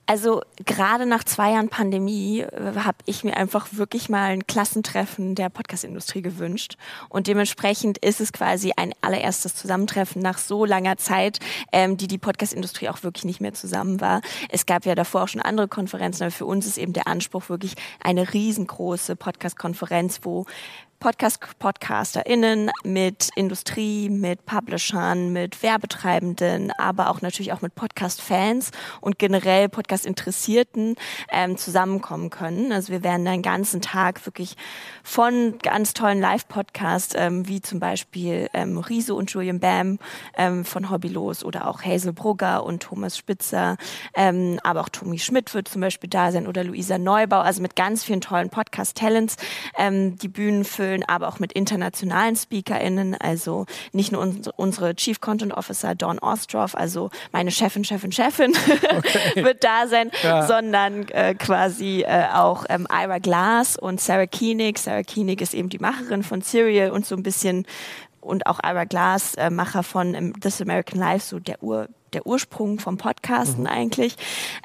[0.08, 5.34] Also gerade nach zwei Jahren Pandemie äh, habe ich mir einfach wirklich mal ein Klassentreffen
[5.34, 6.76] der Podcast-Industrie gewünscht.
[7.08, 11.40] Und dementsprechend ist es quasi ein allererstes Zusammentreffen nach so langer Zeit,
[11.72, 14.20] ähm, die die Podcast-Industrie auch wirklich nicht mehr zusammen war.
[14.48, 17.48] Es gab ja davor auch schon andere Konferenzen, aber für uns ist eben der Anspruch
[17.48, 20.46] wirklich eine riesengroße Podcast-Konferenz, wo
[20.98, 28.70] Podcast-PodcasterInnen, mit Industrie, mit Publishern, mit Werbetreibenden, aber auch natürlich auch mit Podcast-Fans
[29.00, 30.96] und generell Podcast-Interessierten
[31.30, 32.72] ähm, zusammenkommen können.
[32.72, 34.56] Also wir werden einen ganzen Tag wirklich
[35.02, 39.98] von ganz tollen Live-Podcasts, ähm, wie zum Beispiel ähm, Riso und Julian Bam
[40.36, 43.76] ähm, von Hobbylos oder auch Hazel Brugger und Thomas Spitzer,
[44.14, 47.76] ähm, aber auch Tommy Schmidt wird zum Beispiel da sein oder Luisa Neubau, also mit
[47.76, 49.36] ganz vielen tollen Podcast-Talents
[49.76, 54.94] ähm, die Bühnen für füllen, aber auch mit internationalen SpeakerInnen, also nicht nur uns, unsere
[54.94, 58.52] Chief Content Officer Dawn Ostroff, also meine Chefin, Chefin, Chefin
[58.96, 59.44] okay.
[59.44, 60.46] wird da sein, ja.
[60.46, 64.78] sondern äh, quasi äh, auch ähm, Ira Glass und Sarah Koenig.
[64.78, 67.66] Sarah Koenig ist eben die Macherin von Serial und so ein bisschen
[68.20, 72.24] und auch Ira Glass, äh, Macher von ähm, This American Life, so der Ur der
[72.24, 73.70] Ursprung vom Podcasten mhm.
[73.70, 74.16] eigentlich.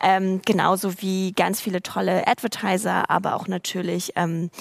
[0.01, 4.51] Ähm, genauso wie ganz viele tolle Advertiser, aber auch natürlich ähm,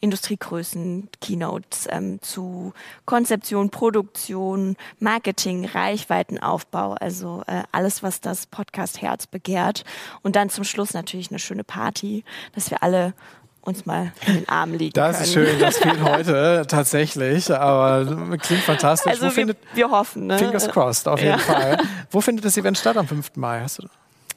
[0.00, 2.72] Industriegrößen, Keynotes ähm, zu
[3.04, 9.84] Konzeption, Produktion, Marketing, Reichweitenaufbau, also äh, alles, was das Podcast-Herz begehrt.
[10.22, 12.24] Und dann zum Schluss natürlich eine schöne Party,
[12.54, 13.14] dass wir alle
[13.62, 15.24] uns mal in den Arm liegen Das können.
[15.24, 19.10] ist schön, das fehlt heute tatsächlich, aber klingt fantastisch.
[19.10, 20.26] Also wir, findet, wir, hoffen.
[20.26, 20.38] Ne?
[20.38, 21.38] Fingers crossed, auf jeden ja.
[21.38, 21.78] Fall.
[22.10, 23.32] Wo findet das Event statt am 5.
[23.34, 23.60] Mai?
[23.60, 23.88] Hast du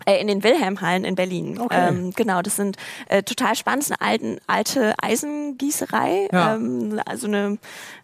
[0.05, 1.59] in den Wilhelmhallen in Berlin.
[1.59, 1.89] Okay.
[1.89, 2.77] Ähm, genau, das sind
[3.09, 6.29] äh, total spannend, eine alten, alte Eisengießerei.
[6.31, 6.55] Ja.
[6.55, 7.57] Ähm, also eine,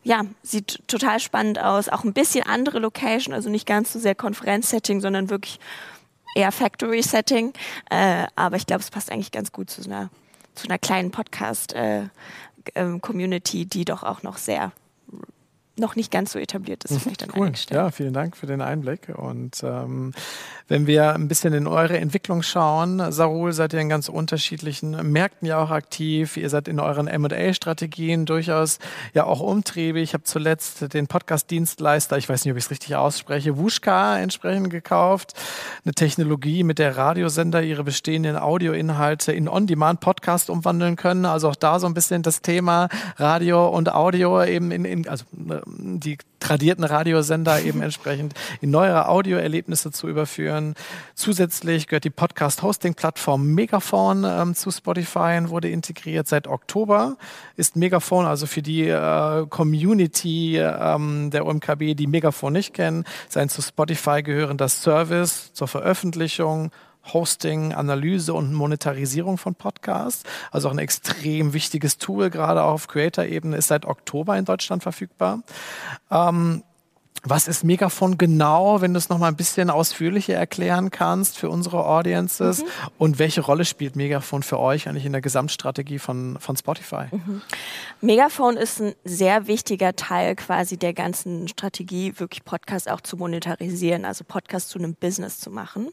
[0.04, 1.90] ja, sieht total spannend aus.
[1.90, 5.60] Auch ein bisschen andere Location, also nicht ganz so sehr Konferenzsetting, sondern wirklich
[6.36, 7.54] eher Factory-Setting.
[7.90, 10.10] Äh, aber ich glaube, es passt eigentlich ganz gut zu einer,
[10.54, 14.74] zu einer kleinen Podcast-Community, äh, die doch auch noch sehr
[15.78, 17.52] noch nicht ganz so etabliert ist, vielleicht an cool.
[17.70, 19.10] Ja, vielen Dank für den Einblick.
[19.16, 20.14] Und ähm,
[20.68, 25.48] wenn wir ein bisschen in eure Entwicklung schauen, Sarul, seid ihr in ganz unterschiedlichen Märkten
[25.48, 26.38] ja auch aktiv.
[26.38, 28.80] Ihr seid in euren M&A-Strategien durchaus
[29.14, 30.04] ja auch umtriebig.
[30.04, 34.70] Ich habe zuletzt den Podcast-Dienstleister, ich weiß nicht, ob ich es richtig ausspreche, Wushka entsprechend
[34.70, 35.34] gekauft.
[35.84, 41.26] Eine Technologie, mit der Radiosender ihre bestehenden Audioinhalte in On-Demand-Podcast umwandeln können.
[41.26, 45.26] Also auch da so ein bisschen das Thema Radio und Audio eben in, in also
[45.66, 50.76] die tradierten Radiosender eben entsprechend in neuere Audioerlebnisse zu überführen.
[51.16, 56.28] Zusätzlich gehört die Podcast-Hosting-Plattform Megaphone ähm, zu Spotify und wurde integriert.
[56.28, 57.18] Seit Oktober
[57.56, 63.50] ist Megaphone, also für die äh, Community ähm, der OMKB, die Megaphone nicht kennen, sein
[63.50, 66.72] zu Spotify gehörender Service zur Veröffentlichung
[67.14, 70.24] Hosting, Analyse und Monetarisierung von Podcasts.
[70.52, 75.40] Also auch ein extrem wichtiges Tool, gerade auf Creator-Ebene, ist seit Oktober in Deutschland verfügbar.
[76.12, 76.64] Ähm,
[77.28, 81.50] was ist Megafon genau, wenn du es noch mal ein bisschen ausführlicher erklären kannst für
[81.50, 82.62] unsere Audiences?
[82.62, 82.68] Mhm.
[83.00, 87.06] Und welche Rolle spielt Megafon für euch eigentlich in der Gesamtstrategie von, von Spotify?
[87.12, 87.42] Mhm.
[88.02, 94.06] Megafon ist ein sehr wichtiger Teil quasi der ganzen Strategie, wirklich Podcasts auch zu monetarisieren,
[94.06, 95.90] also Podcasts zu einem Business zu machen.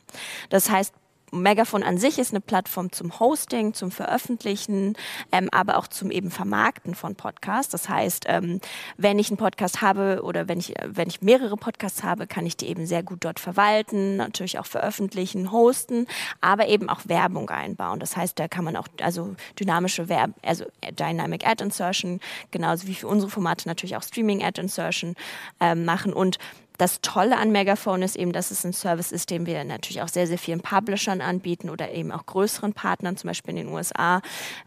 [0.50, 0.92] Das heißt,
[1.32, 4.94] Megaphone an sich ist eine Plattform zum Hosting, zum Veröffentlichen,
[5.32, 7.72] ähm, aber auch zum eben Vermarkten von Podcasts.
[7.72, 8.60] Das heißt, ähm,
[8.98, 12.56] wenn ich einen Podcast habe oder wenn ich, wenn ich mehrere Podcasts habe, kann ich
[12.56, 16.06] die eben sehr gut dort verwalten, natürlich auch veröffentlichen, hosten,
[16.40, 17.98] aber eben auch Werbung einbauen.
[17.98, 20.66] Das heißt, da kann man auch also dynamische Werbung, also
[20.98, 22.20] Dynamic Ad Insertion,
[22.50, 25.14] genauso wie für unsere Formate natürlich auch Streaming Ad Insertion
[25.60, 26.38] ähm, machen und
[26.78, 30.08] das Tolle an Megaphone ist eben, dass es ein Service ist, den wir natürlich auch
[30.08, 34.20] sehr, sehr vielen Publishern anbieten oder eben auch größeren Partnern, zum Beispiel in den USA,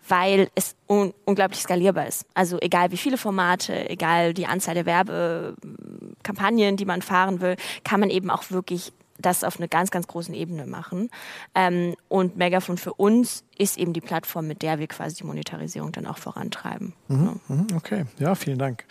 [0.07, 2.25] weil es un unglaublich skalierbar ist.
[2.33, 7.99] Also egal wie viele Formate, egal die Anzahl der Werbekampagnen, die man fahren will, kann
[7.99, 11.09] man eben auch wirklich das auf einer ganz, ganz großen Ebene machen.
[11.53, 15.91] Ähm, und Megaphone für uns ist eben die Plattform, mit der wir quasi die Monetarisierung
[15.91, 16.93] dann auch vorantreiben.
[17.07, 17.75] Mhm, ja.
[17.75, 18.85] Okay, ja, vielen Dank.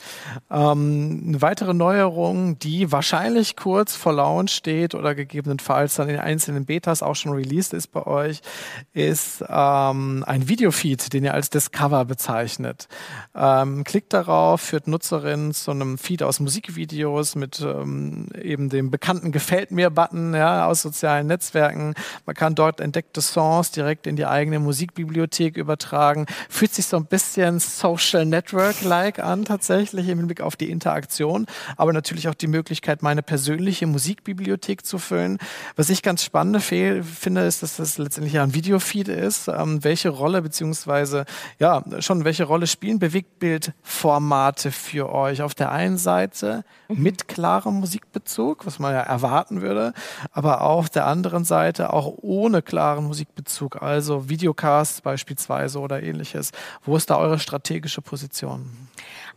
[0.50, 6.64] Ähm, eine weitere Neuerung, die wahrscheinlich kurz vor Launch steht oder gegebenenfalls dann in einzelnen
[6.64, 8.40] Betas auch schon released ist bei euch,
[8.92, 12.88] ist ähm, ein Videofeed, den ihr als Discover bezeichnet.
[13.34, 19.30] Ähm, klickt darauf, führt Nutzerinnen zu einem Feed aus Musikvideos mit ähm, eben dem bekannten
[19.32, 21.94] Gefällt mir-Button ja, aus sozialen Netzwerken.
[22.24, 26.26] Man kann dort entdeckte Songs direkt in die eigene eigene Musikbibliothek übertragen.
[26.48, 31.46] Fühlt sich so ein bisschen Social Network-like an, tatsächlich im Hinblick auf die Interaktion,
[31.76, 35.38] aber natürlich auch die Möglichkeit, meine persönliche Musikbibliothek zu füllen.
[35.76, 39.48] Was ich ganz spannend finde, ist, dass das letztendlich ein Videofeed ist.
[39.48, 41.24] Ähm, welche Rolle, beziehungsweise,
[41.58, 45.42] ja, schon welche Rolle spielen Bewegtbildformate für euch?
[45.42, 47.02] Auf der einen Seite mhm.
[47.02, 49.92] mit klarem Musikbezug, was man ja erwarten würde,
[50.32, 56.50] aber auf der anderen Seite auch ohne klaren Musikbezug, also Video Videocasts beispielsweise oder ähnliches.
[56.84, 58.70] Wo ist da eure strategische Position?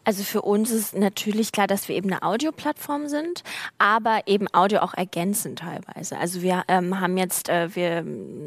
[0.08, 3.44] Also für uns ist natürlich klar, dass wir eben eine Audioplattform sind,
[3.78, 6.18] aber eben Audio auch ergänzend teilweise.
[6.18, 8.06] Also wir ähm, haben jetzt, äh, wir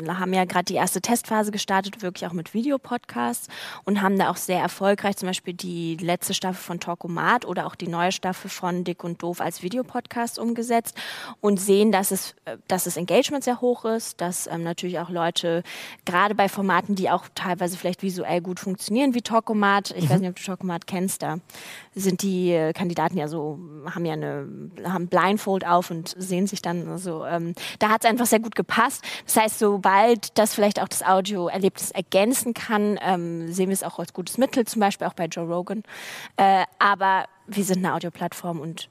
[0.08, 3.48] haben ja gerade die erste Testphase gestartet, wirklich auch mit Videopodcasts
[3.84, 7.74] und haben da auch sehr erfolgreich zum Beispiel die letzte Staffel von Talkomat oder auch
[7.74, 10.96] die neue Staffel von Dick und Doof als Videopodcast umgesetzt
[11.42, 15.10] und sehen, dass es, äh, dass das Engagement sehr hoch ist, dass ähm, natürlich auch
[15.10, 15.62] Leute
[16.06, 19.90] gerade bei Formaten, die auch teilweise vielleicht visuell gut funktionieren, wie Talkomat.
[19.90, 20.08] Ich mhm.
[20.08, 21.36] weiß nicht, ob du Talkomat kennst, da
[21.94, 24.48] sind die äh, Kandidaten ja so, haben ja eine,
[24.84, 27.24] haben Blindfold auf und sehen sich dann so.
[27.24, 29.02] Ähm, da hat es einfach sehr gut gepasst.
[29.24, 33.98] Das heißt, sobald das vielleicht auch das Audioerlebnis ergänzen kann, ähm, sehen wir es auch
[33.98, 35.82] als gutes Mittel, zum Beispiel auch bei Joe Rogan.
[36.36, 38.88] Äh, aber wir sind eine Audioplattform und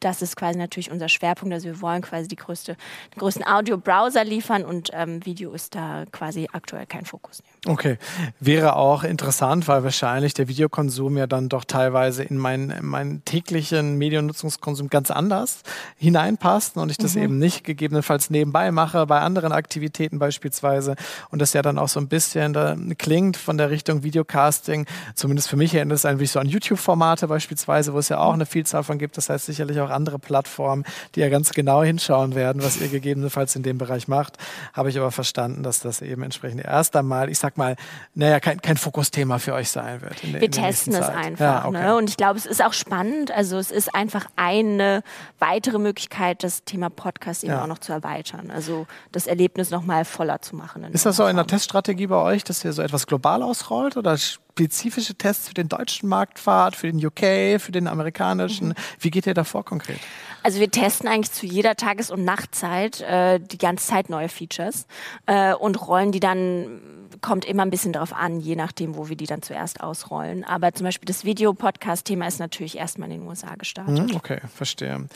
[0.00, 1.52] das ist quasi natürlich unser Schwerpunkt.
[1.54, 2.76] Also wir wollen quasi die größte,
[3.14, 7.42] den größten Audio-Browser liefern und ähm, Video ist da quasi aktuell kein Fokus.
[7.66, 7.98] Okay,
[8.40, 13.24] wäre auch interessant, weil wahrscheinlich der Videokonsum ja dann doch teilweise in meinen, in meinen
[13.26, 15.62] täglichen Mediennutzungskonsum ganz anders
[15.98, 17.22] hineinpasst und ich das mhm.
[17.22, 20.96] eben nicht gegebenenfalls nebenbei mache, bei anderen Aktivitäten beispielsweise
[21.30, 25.50] und das ja dann auch so ein bisschen da klingt von der Richtung Videocasting, zumindest
[25.50, 28.46] für mich erinnert es ein bisschen so an YouTube-Formate beispielsweise, wo es ja auch eine
[28.46, 30.84] Vielzahl von gibt, das heißt sicherlich auch andere Plattformen,
[31.14, 34.36] die ja ganz genau hinschauen werden, was ihr gegebenenfalls in dem Bereich macht,
[34.72, 37.76] habe ich aber verstanden, dass das eben entsprechend erst einmal, ich sag mal,
[38.14, 40.22] naja, kein, kein Fokusthema für euch sein wird.
[40.22, 41.40] Der, Wir testen es einfach.
[41.40, 41.82] Ja, okay.
[41.82, 41.96] ne?
[41.96, 43.30] Und ich glaube, es ist auch spannend.
[43.30, 45.02] Also es ist einfach eine
[45.38, 47.62] weitere Möglichkeit, das Thema Podcast eben ja.
[47.62, 48.50] auch noch zu erweitern.
[48.50, 50.84] Also das Erlebnis noch mal voller zu machen.
[50.92, 54.16] Ist das so in der Teststrategie bei euch, dass ihr so etwas global ausrollt oder
[54.60, 58.68] spezifische Tests für den deutschen Markt fahrt, für den UK, für den amerikanischen?
[58.68, 58.74] Mhm.
[58.98, 60.00] Wie geht ihr da vor konkret?
[60.42, 64.86] Also wir testen eigentlich zu jeder Tages- und Nachtzeit äh, die ganze Zeit neue Features
[65.26, 66.80] äh, und rollen die dann
[67.20, 70.44] kommt immer ein bisschen darauf an, je nachdem, wo wir die dann zuerst ausrollen.
[70.44, 74.10] Aber zum Beispiel das Video-Podcast-Thema ist natürlich erstmal in den USA gestartet.
[74.10, 75.06] Mhm, okay, verstehe.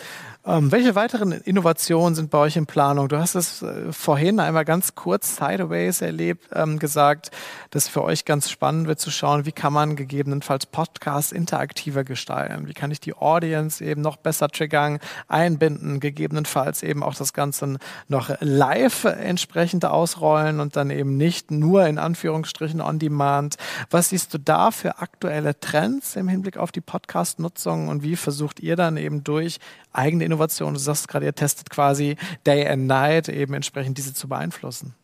[0.44, 3.08] Ähm, welche weiteren Innovationen sind bei euch in Planung?
[3.08, 7.30] Du hast es äh, vorhin einmal ganz kurz sideways erlebt, ähm, gesagt,
[7.70, 12.68] dass für euch ganz spannend wird zu schauen, wie kann man gegebenenfalls Podcasts interaktiver gestalten?
[12.68, 14.98] Wie kann ich die Audience eben noch besser triggern,
[15.28, 21.86] einbinden, gegebenenfalls eben auch das Ganze noch live entsprechend ausrollen und dann eben nicht nur
[21.86, 23.56] in Anführungsstrichen on demand.
[23.90, 28.60] Was siehst du da für aktuelle Trends im Hinblick auf die Podcast-Nutzung und wie versucht
[28.60, 29.58] ihr dann eben durch
[29.92, 34.28] eigene Innovation, du sagst gerade, ihr testet quasi Day and Night, eben entsprechend diese zu
[34.28, 34.94] beeinflussen?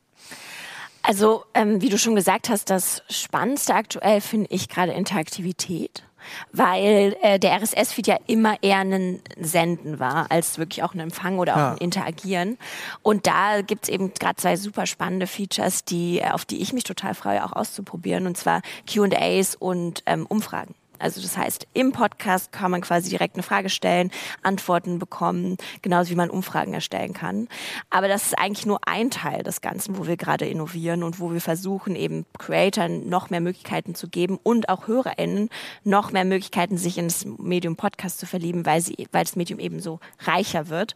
[1.02, 6.04] Also, ähm, wie du schon gesagt hast, das Spannendste aktuell finde ich gerade Interaktivität
[6.52, 11.38] weil äh, der RSS-Feed ja immer eher ein Senden war, als wirklich auch ein Empfang
[11.38, 11.72] oder auch ja.
[11.72, 12.58] ein Interagieren.
[13.02, 16.84] Und da gibt es eben gerade zwei super spannende Features, die, auf die ich mich
[16.84, 20.74] total freue, auch auszuprobieren, und zwar QAs und ähm, Umfragen.
[21.00, 24.10] Also das heißt, im Podcast kann man quasi direkt eine Frage stellen,
[24.42, 27.48] Antworten bekommen, genauso wie man Umfragen erstellen kann.
[27.90, 31.32] Aber das ist eigentlich nur ein Teil des Ganzen, wo wir gerade innovieren und wo
[31.32, 35.48] wir versuchen, eben Creatoren noch mehr Möglichkeiten zu geben und auch HörerInnen
[35.84, 39.80] noch mehr Möglichkeiten, sich ins Medium Podcast zu verlieben, weil, sie, weil das Medium eben
[39.80, 40.94] so reicher wird.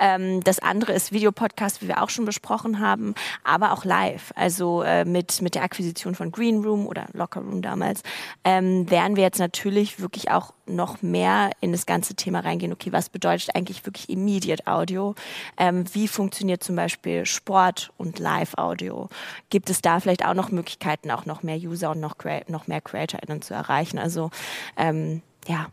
[0.00, 4.32] Ähm, das andere ist Videopodcast, wie wir auch schon besprochen haben, aber auch live.
[4.34, 8.02] Also äh, mit, mit der Akquisition von Green Room oder Locker Room damals
[8.44, 12.72] ähm, werden wir jetzt natürlich wirklich auch noch mehr in das ganze Thema reingehen.
[12.72, 15.14] Okay, was bedeutet eigentlich wirklich Immediate Audio?
[15.58, 19.10] Ähm, wie funktioniert zum Beispiel Sport und Live-Audio?
[19.50, 22.16] Gibt es da vielleicht auch noch Möglichkeiten, auch noch mehr User und noch,
[22.48, 23.98] noch mehr CreatorInnen zu erreichen?
[23.98, 24.30] Also
[24.76, 25.66] ähm, ja,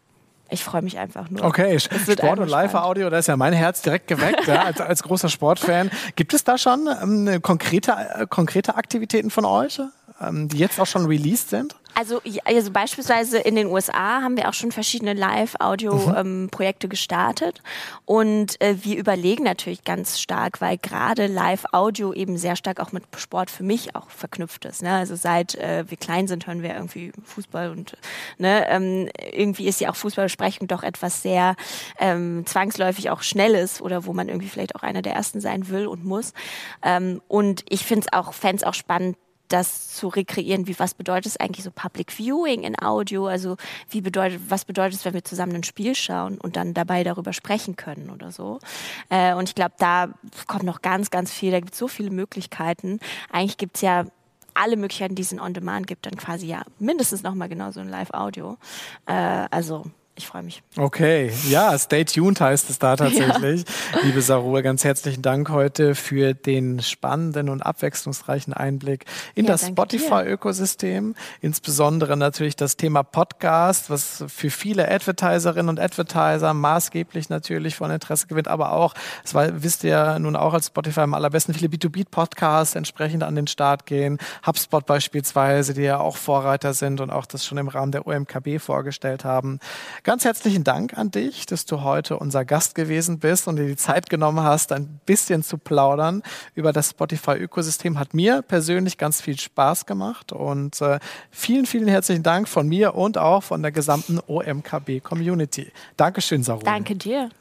[0.50, 1.46] ich freue mich einfach nur.
[1.46, 5.30] Okay, Sport und Live-Audio, da ist ja mein Herz direkt geweckt, ja, als, als großer
[5.30, 5.90] Sportfan.
[6.18, 9.80] Gibt es da schon ähm, konkrete, äh, konkrete Aktivitäten von euch,
[10.22, 11.76] ähm, die jetzt auch schon released sind?
[11.94, 16.90] Also, also beispielsweise in den USA haben wir auch schon verschiedene Live-Audio-Projekte mhm.
[16.90, 17.62] ähm, gestartet
[18.06, 23.04] und äh, wir überlegen natürlich ganz stark, weil gerade Live-Audio eben sehr stark auch mit
[23.18, 24.82] Sport für mich auch verknüpft ist.
[24.82, 24.92] Ne?
[24.92, 27.98] Also seit äh, wir klein sind, hören wir irgendwie Fußball und
[28.38, 31.56] ne, ähm, irgendwie ist ja auch Fußballbesprechung doch etwas sehr
[32.00, 35.88] ähm, zwangsläufig auch Schnelles oder wo man irgendwie vielleicht auch einer der Ersten sein will
[35.88, 36.34] und muss.
[36.84, 39.18] Ähm, und ich finde es auch, fände auch spannend,
[39.52, 43.58] das zu rekreieren, wie was bedeutet es eigentlich so Public Viewing in Audio, also
[43.90, 47.34] wie bedeutet, was bedeutet es, wenn wir zusammen ein Spiel schauen und dann dabei darüber
[47.34, 48.60] sprechen können oder so.
[49.10, 50.10] Äh, und ich glaube, da
[50.48, 53.00] kommt noch ganz, ganz viel, da gibt es so viele Möglichkeiten.
[53.32, 54.06] Eigentlich gibt es ja
[54.54, 57.90] alle Möglichkeiten, die es in On Demand gibt, dann quasi ja mindestens nochmal genauso in
[57.90, 58.58] Live-Audio.
[59.06, 59.86] Äh, also
[60.22, 60.62] ich freue mich.
[60.78, 63.64] Okay, ja, stay tuned heißt es da tatsächlich.
[63.94, 64.00] Ja.
[64.04, 69.68] Liebe Sarur, ganz herzlichen Dank heute für den spannenden und abwechslungsreichen Einblick in ja, das
[69.68, 71.16] Spotify-Ökosystem.
[71.42, 78.28] Insbesondere natürlich das Thema Podcast, was für viele Advertiserinnen und Advertiser maßgeblich natürlich von Interesse
[78.28, 78.94] gewinnt, aber auch,
[79.24, 83.48] das wisst ihr ja nun auch als Spotify am allerbesten, viele B2B-Podcasts entsprechend an den
[83.48, 84.20] Start gehen.
[84.46, 88.60] HubSpot beispielsweise, die ja auch Vorreiter sind und auch das schon im Rahmen der OMKB
[88.60, 89.60] vorgestellt haben
[90.04, 93.78] Ganz herzlichen Dank an dich, dass du heute unser Gast gewesen bist und dir die
[93.78, 96.22] Zeit genommen hast, ein bisschen zu plaudern
[96.54, 97.98] über das Spotify-Ökosystem.
[97.98, 101.00] Hat mir persönlich ganz viel Spaß gemacht und äh,
[101.30, 105.72] vielen, vielen herzlichen Dank von mir und auch von der gesamten OMKB-Community.
[105.96, 106.60] Dankeschön, Sarah.
[106.60, 107.30] Danke dir.